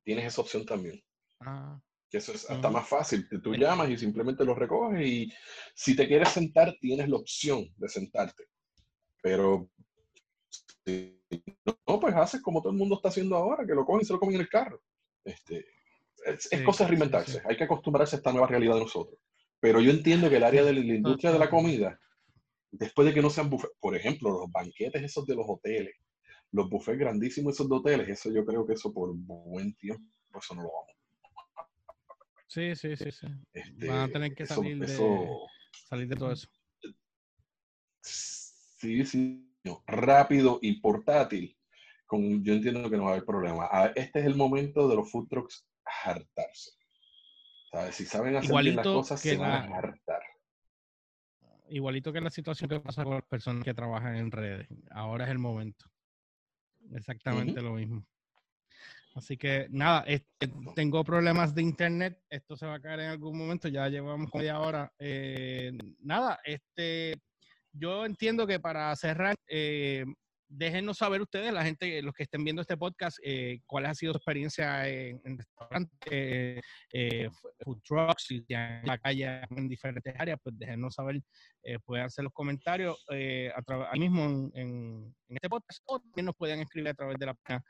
Tienes 0.03 0.25
esa 0.25 0.41
opción 0.41 0.65
también. 0.65 1.01
Ah. 1.41 1.79
Que 2.09 2.17
eso 2.17 2.31
es 2.31 2.49
hasta 2.49 2.69
más 2.69 2.87
fácil. 2.87 3.27
Tú 3.43 3.53
llamas 3.53 3.89
y 3.89 3.97
simplemente 3.97 4.45
lo 4.45 4.55
recoges 4.55 5.05
y 5.05 5.31
si 5.75 5.95
te 5.95 6.07
quieres 6.07 6.29
sentar, 6.29 6.75
tienes 6.79 7.07
la 7.07 7.17
opción 7.17 7.67
de 7.77 7.87
sentarte. 7.87 8.45
Pero 9.21 9.69
no, 11.65 11.99
pues 11.99 12.15
haces 12.15 12.41
como 12.41 12.61
todo 12.61 12.71
el 12.71 12.77
mundo 12.77 12.95
está 12.95 13.09
haciendo 13.09 13.35
ahora, 13.35 13.65
que 13.65 13.75
lo 13.75 13.85
cogen 13.85 14.01
y 14.01 14.05
se 14.05 14.13
lo 14.13 14.19
comen 14.19 14.35
en 14.35 14.41
el 14.41 14.49
carro. 14.49 14.81
Este, 15.23 15.65
es, 16.25 16.49
cosa 16.63 16.83
de 16.83 16.89
reinventarse, 16.89 17.41
hay 17.47 17.57
que 17.57 17.63
acostumbrarse 17.63 18.15
a 18.15 18.17
esta 18.17 18.31
nueva 18.31 18.47
realidad 18.47 18.75
de 18.75 18.81
nosotros. 18.81 19.19
Pero 19.59 19.79
yo 19.79 19.91
entiendo 19.91 20.29
que 20.29 20.37
el 20.37 20.43
área 20.43 20.63
de 20.63 20.73
la, 20.73 20.79
industria 20.79 21.31
de 21.31 21.39
la 21.39 21.49
comida, 21.49 21.99
después 22.71 23.07
de 23.07 23.13
que 23.13 23.21
no 23.21 23.29
sean 23.29 23.49
buffets, 23.49 23.73
por 23.79 23.95
ejemplo, 23.95 24.31
los 24.31 24.51
banquetes 24.51 25.03
esos 25.03 25.25
de 25.25 25.35
los 25.35 25.45
hoteles, 25.47 25.95
los 26.51 26.69
buffets 26.69 26.97
grandísimos 26.97 27.53
esos 27.53 27.69
de 27.69 27.75
hoteles, 27.75 28.09
eso 28.09 28.31
yo 28.31 28.45
creo 28.45 28.65
que 28.65 28.73
eso 28.73 28.93
por 28.93 29.13
buen 29.13 29.73
tiempo, 29.75 30.03
eso 30.37 30.55
no 30.55 30.63
lo 30.63 30.69
vamos. 30.69 31.67
Sí, 32.47 32.75
sí, 32.75 32.97
sí, 32.97 33.11
sí. 33.11 33.27
Este, 33.53 33.87
Van 33.87 34.09
a 34.09 34.11
tener 34.11 34.35
que 34.35 34.45
salir, 34.45 34.77
de, 34.77 34.87
salir 35.87 36.07
de 36.07 36.15
todo 36.15 36.33
eso. 36.33 36.47
Sí, 38.01 39.05
sí, 39.05 39.47
rápido 39.85 40.59
y 40.61 40.81
portátil 40.81 41.55
yo 42.19 42.53
entiendo 42.53 42.89
que 42.89 42.97
no 42.97 43.03
va 43.03 43.09
a 43.11 43.13
haber 43.13 43.25
problema. 43.25 43.69
Este 43.95 44.19
es 44.19 44.25
el 44.25 44.35
momento 44.35 44.87
de 44.87 44.95
los 44.95 45.09
food 45.09 45.27
trucks 45.29 45.65
hartarse. 46.03 46.71
Si 47.91 48.05
saben 48.05 48.35
hacer 48.35 48.61
bien 48.61 48.75
las 48.75 48.85
cosas, 48.85 49.19
se 49.21 49.37
van 49.37 49.71
a 49.71 49.77
hartar. 49.77 50.21
Igualito 51.69 52.11
que 52.11 52.19
la 52.19 52.29
situación 52.29 52.69
que 52.69 52.79
pasa 52.81 53.03
con 53.03 53.13
las 53.13 53.23
personas 53.23 53.63
que 53.63 53.73
trabajan 53.73 54.17
en 54.17 54.29
redes. 54.29 54.67
Ahora 54.89 55.25
es 55.25 55.31
el 55.31 55.39
momento. 55.39 55.85
Exactamente 56.93 57.61
lo 57.61 57.73
mismo. 57.73 58.05
Así 59.15 59.37
que 59.37 59.67
nada, 59.69 60.03
este, 60.07 60.51
tengo 60.75 61.03
problemas 61.03 61.53
de 61.53 61.61
internet. 61.61 62.21
Esto 62.29 62.55
se 62.55 62.65
va 62.65 62.75
a 62.75 62.81
caer 62.81 63.01
en 63.01 63.09
algún 63.09 63.37
momento. 63.37 63.67
Ya 63.67 63.87
llevamos 63.87 64.33
media 64.33 64.59
hora. 64.59 64.91
Eh, 64.99 65.71
nada, 65.99 66.39
este, 66.43 67.21
yo 67.71 68.05
entiendo 68.05 68.47
que 68.47 68.59
para 68.59 68.95
cerrar, 68.95 69.35
eh, 69.47 70.05
déjenos 70.51 70.97
saber 70.97 71.21
ustedes, 71.21 71.53
la 71.53 71.63
gente, 71.63 72.01
los 72.01 72.13
que 72.13 72.23
estén 72.23 72.43
viendo 72.43 72.61
este 72.61 72.75
podcast, 72.75 73.17
eh, 73.23 73.59
cuál 73.65 73.85
ha 73.85 73.95
sido 73.95 74.11
su 74.11 74.17
experiencia 74.17 74.87
en, 74.87 75.37
restaurantes, 75.37 76.61
eh, 76.93 77.29
food 77.63 77.81
trucks, 77.83 78.25
si 78.27 78.45
en 78.49 78.85
la 78.85 78.97
calle 78.97 79.41
en 79.49 79.67
diferentes 79.67 80.13
áreas, 80.19 80.37
pues 80.43 80.57
déjenos 80.57 80.93
saber, 80.93 81.21
eh, 81.63 81.79
pueden 81.79 82.05
hacer 82.05 82.25
los 82.25 82.33
comentarios 82.33 83.03
eh, 83.11 83.51
ahí 83.91 83.99
mismo 83.99 84.51
en, 84.53 85.15
este 85.29 85.49
podcast 85.49 85.81
o 85.85 85.99
también 85.99 86.25
nos 86.25 86.35
pueden 86.35 86.59
escribir 86.59 86.89
a 86.89 86.93
través 86.93 87.17
de 87.17 87.25
la 87.25 87.33
página 87.33 87.63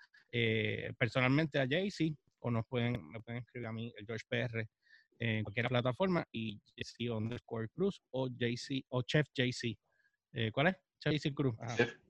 personalmente 0.98 1.60
a 1.60 1.67
Jaycee 1.67 2.15
o 2.39 2.50
nos 2.50 2.65
pueden 2.65 2.96
escribir 3.28 3.67
a 3.67 3.72
mí, 3.72 3.94
el 3.98 4.06
George 4.06 4.26
PR, 4.28 4.67
en 5.20 5.44
cualquier 5.44 5.67
plataforma 5.67 6.26
y 6.32 6.60
JC 6.76 7.12
underscore 7.12 7.67
Cruz 7.70 8.02
o 8.10 8.28
JC 8.28 8.84
o 8.89 9.04
Chef 9.04 9.28
JC. 9.36 9.78
¿Cuál 10.52 10.67
es? 10.67 10.90
JC 11.03 11.33
Cruz. 11.33 11.55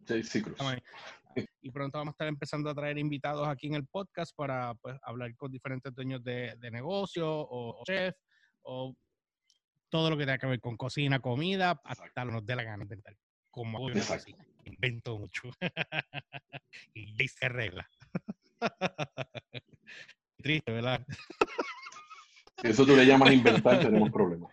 JC 0.05 0.43
Cruz. 0.43 0.57
Y 1.61 1.71
pronto 1.71 1.97
vamos 1.97 2.11
a 2.11 2.15
estar 2.15 2.27
empezando 2.27 2.69
a 2.69 2.75
traer 2.75 2.97
invitados 2.97 3.47
aquí 3.47 3.67
en 3.67 3.75
el 3.75 3.87
podcast 3.87 4.35
para 4.35 4.73
pues, 4.75 4.97
hablar 5.01 5.33
con 5.35 5.51
diferentes 5.51 5.93
dueños 5.93 6.23
de, 6.23 6.55
de 6.57 6.71
negocio 6.71 7.25
o, 7.27 7.83
chef 7.85 8.15
o 8.63 8.93
todo 9.89 10.09
lo 10.09 10.17
que 10.17 10.25
tenga 10.25 10.37
que 10.37 10.47
ver 10.47 10.59
con 10.59 10.77
cocina, 10.77 11.19
comida, 11.19 11.81
hasta 11.83 12.25
lo 12.25 12.31
nos 12.33 12.45
dé 12.45 12.55
la 12.55 12.63
gana 12.63 12.77
de 12.77 12.83
inventar. 12.83 13.17
Como 13.49 13.77
hago 13.77 13.91
invento 14.65 15.17
mucho. 15.17 15.49
y 16.93 17.17
ya 17.17 17.27
se 17.27 17.45
arregla. 17.45 17.89
Triste, 20.37 20.71
¿verdad? 20.71 21.05
Si 22.61 22.67
eso 22.67 22.85
tú 22.85 22.95
le 22.95 23.05
llamas 23.05 23.33
inventar, 23.33 23.79
tenemos 23.79 24.11
problemas. 24.11 24.51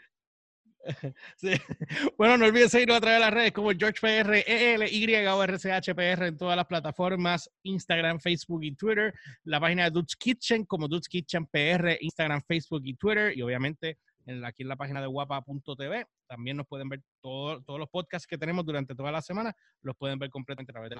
Bueno, 2.17 2.37
no 2.37 2.47
olvides 2.47 2.71
seguirnos 2.71 2.97
a 2.97 3.01
través 3.01 3.19
de 3.19 3.25
las 3.25 3.35
redes 3.35 3.53
como 3.53 3.71
GeorgePR, 3.71 4.45
ELY 4.47 5.15
o 5.27 5.45
en 5.45 6.37
todas 6.37 6.57
las 6.57 6.67
plataformas, 6.67 7.51
Instagram, 7.63 8.21
Facebook 8.21 8.63
y 8.65 8.73
Twitter. 8.73 9.15
La 9.45 9.61
página 9.61 9.85
de 9.85 9.91
Dutch 9.91 10.15
Kitchen 10.17 10.65
como 10.65 10.89
Dutch 10.89 11.09
Kitchen 11.09 11.47
PR, 11.47 11.97
Instagram, 12.01 12.43
Facebook 12.43 12.83
y 12.85 12.95
Twitter. 12.95 13.37
Y 13.37 13.43
obviamente 13.43 13.99
en 14.27 14.45
aquí 14.45 14.63
en 14.63 14.69
la 14.69 14.77
página 14.77 15.01
de 15.01 15.07
guapa.tv. 15.07 16.07
También 16.27 16.57
nos 16.57 16.67
pueden 16.67 16.89
ver 16.89 17.03
todos 17.21 17.63
los 17.67 17.89
podcasts 17.89 18.27
que 18.27 18.39
tenemos 18.39 18.65
durante 18.65 18.95
toda 18.95 19.11
la 19.11 19.23
semana. 19.23 19.55
Los 19.83 19.97
pueden 19.97 20.19
ver 20.19 20.31
completamente 20.31 20.73
a 20.73 20.75
través 20.75 20.91
de 20.91 20.97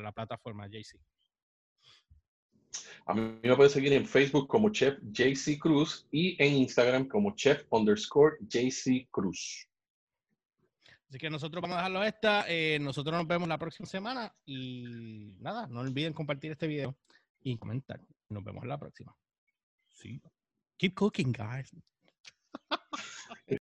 la 0.00 0.12
plataforma 0.12 0.66
JC. 0.66 0.98
A 3.06 3.14
mí 3.14 3.38
me 3.42 3.56
pueden 3.56 3.72
seguir 3.72 3.92
en 3.94 4.06
Facebook 4.06 4.48
como 4.48 4.70
Chef 4.70 4.98
JC 5.02 5.58
Cruz 5.58 6.06
y 6.10 6.36
en 6.42 6.54
Instagram 6.54 7.08
como 7.08 7.34
Chef 7.34 7.64
underscore 7.70 8.36
JC 8.40 9.08
Cruz. 9.10 9.66
Así 11.08 11.18
que 11.18 11.30
nosotros 11.30 11.62
vamos 11.62 11.76
a 11.76 11.78
dejarlo 11.78 12.04
esta. 12.04 12.44
Eh, 12.48 12.78
nosotros 12.80 13.16
nos 13.16 13.26
vemos 13.26 13.48
la 13.48 13.56
próxima 13.56 13.86
semana 13.86 14.34
y 14.44 15.32
nada, 15.40 15.66
no 15.66 15.80
olviden 15.80 16.12
compartir 16.12 16.52
este 16.52 16.66
video 16.66 16.96
y 17.42 17.56
comentar. 17.56 18.00
Nos 18.28 18.44
vemos 18.44 18.66
la 18.66 18.78
próxima. 18.78 19.16
Sí. 19.88 20.20
Keep 20.76 20.94
cooking, 20.94 21.32
guys. 21.32 21.74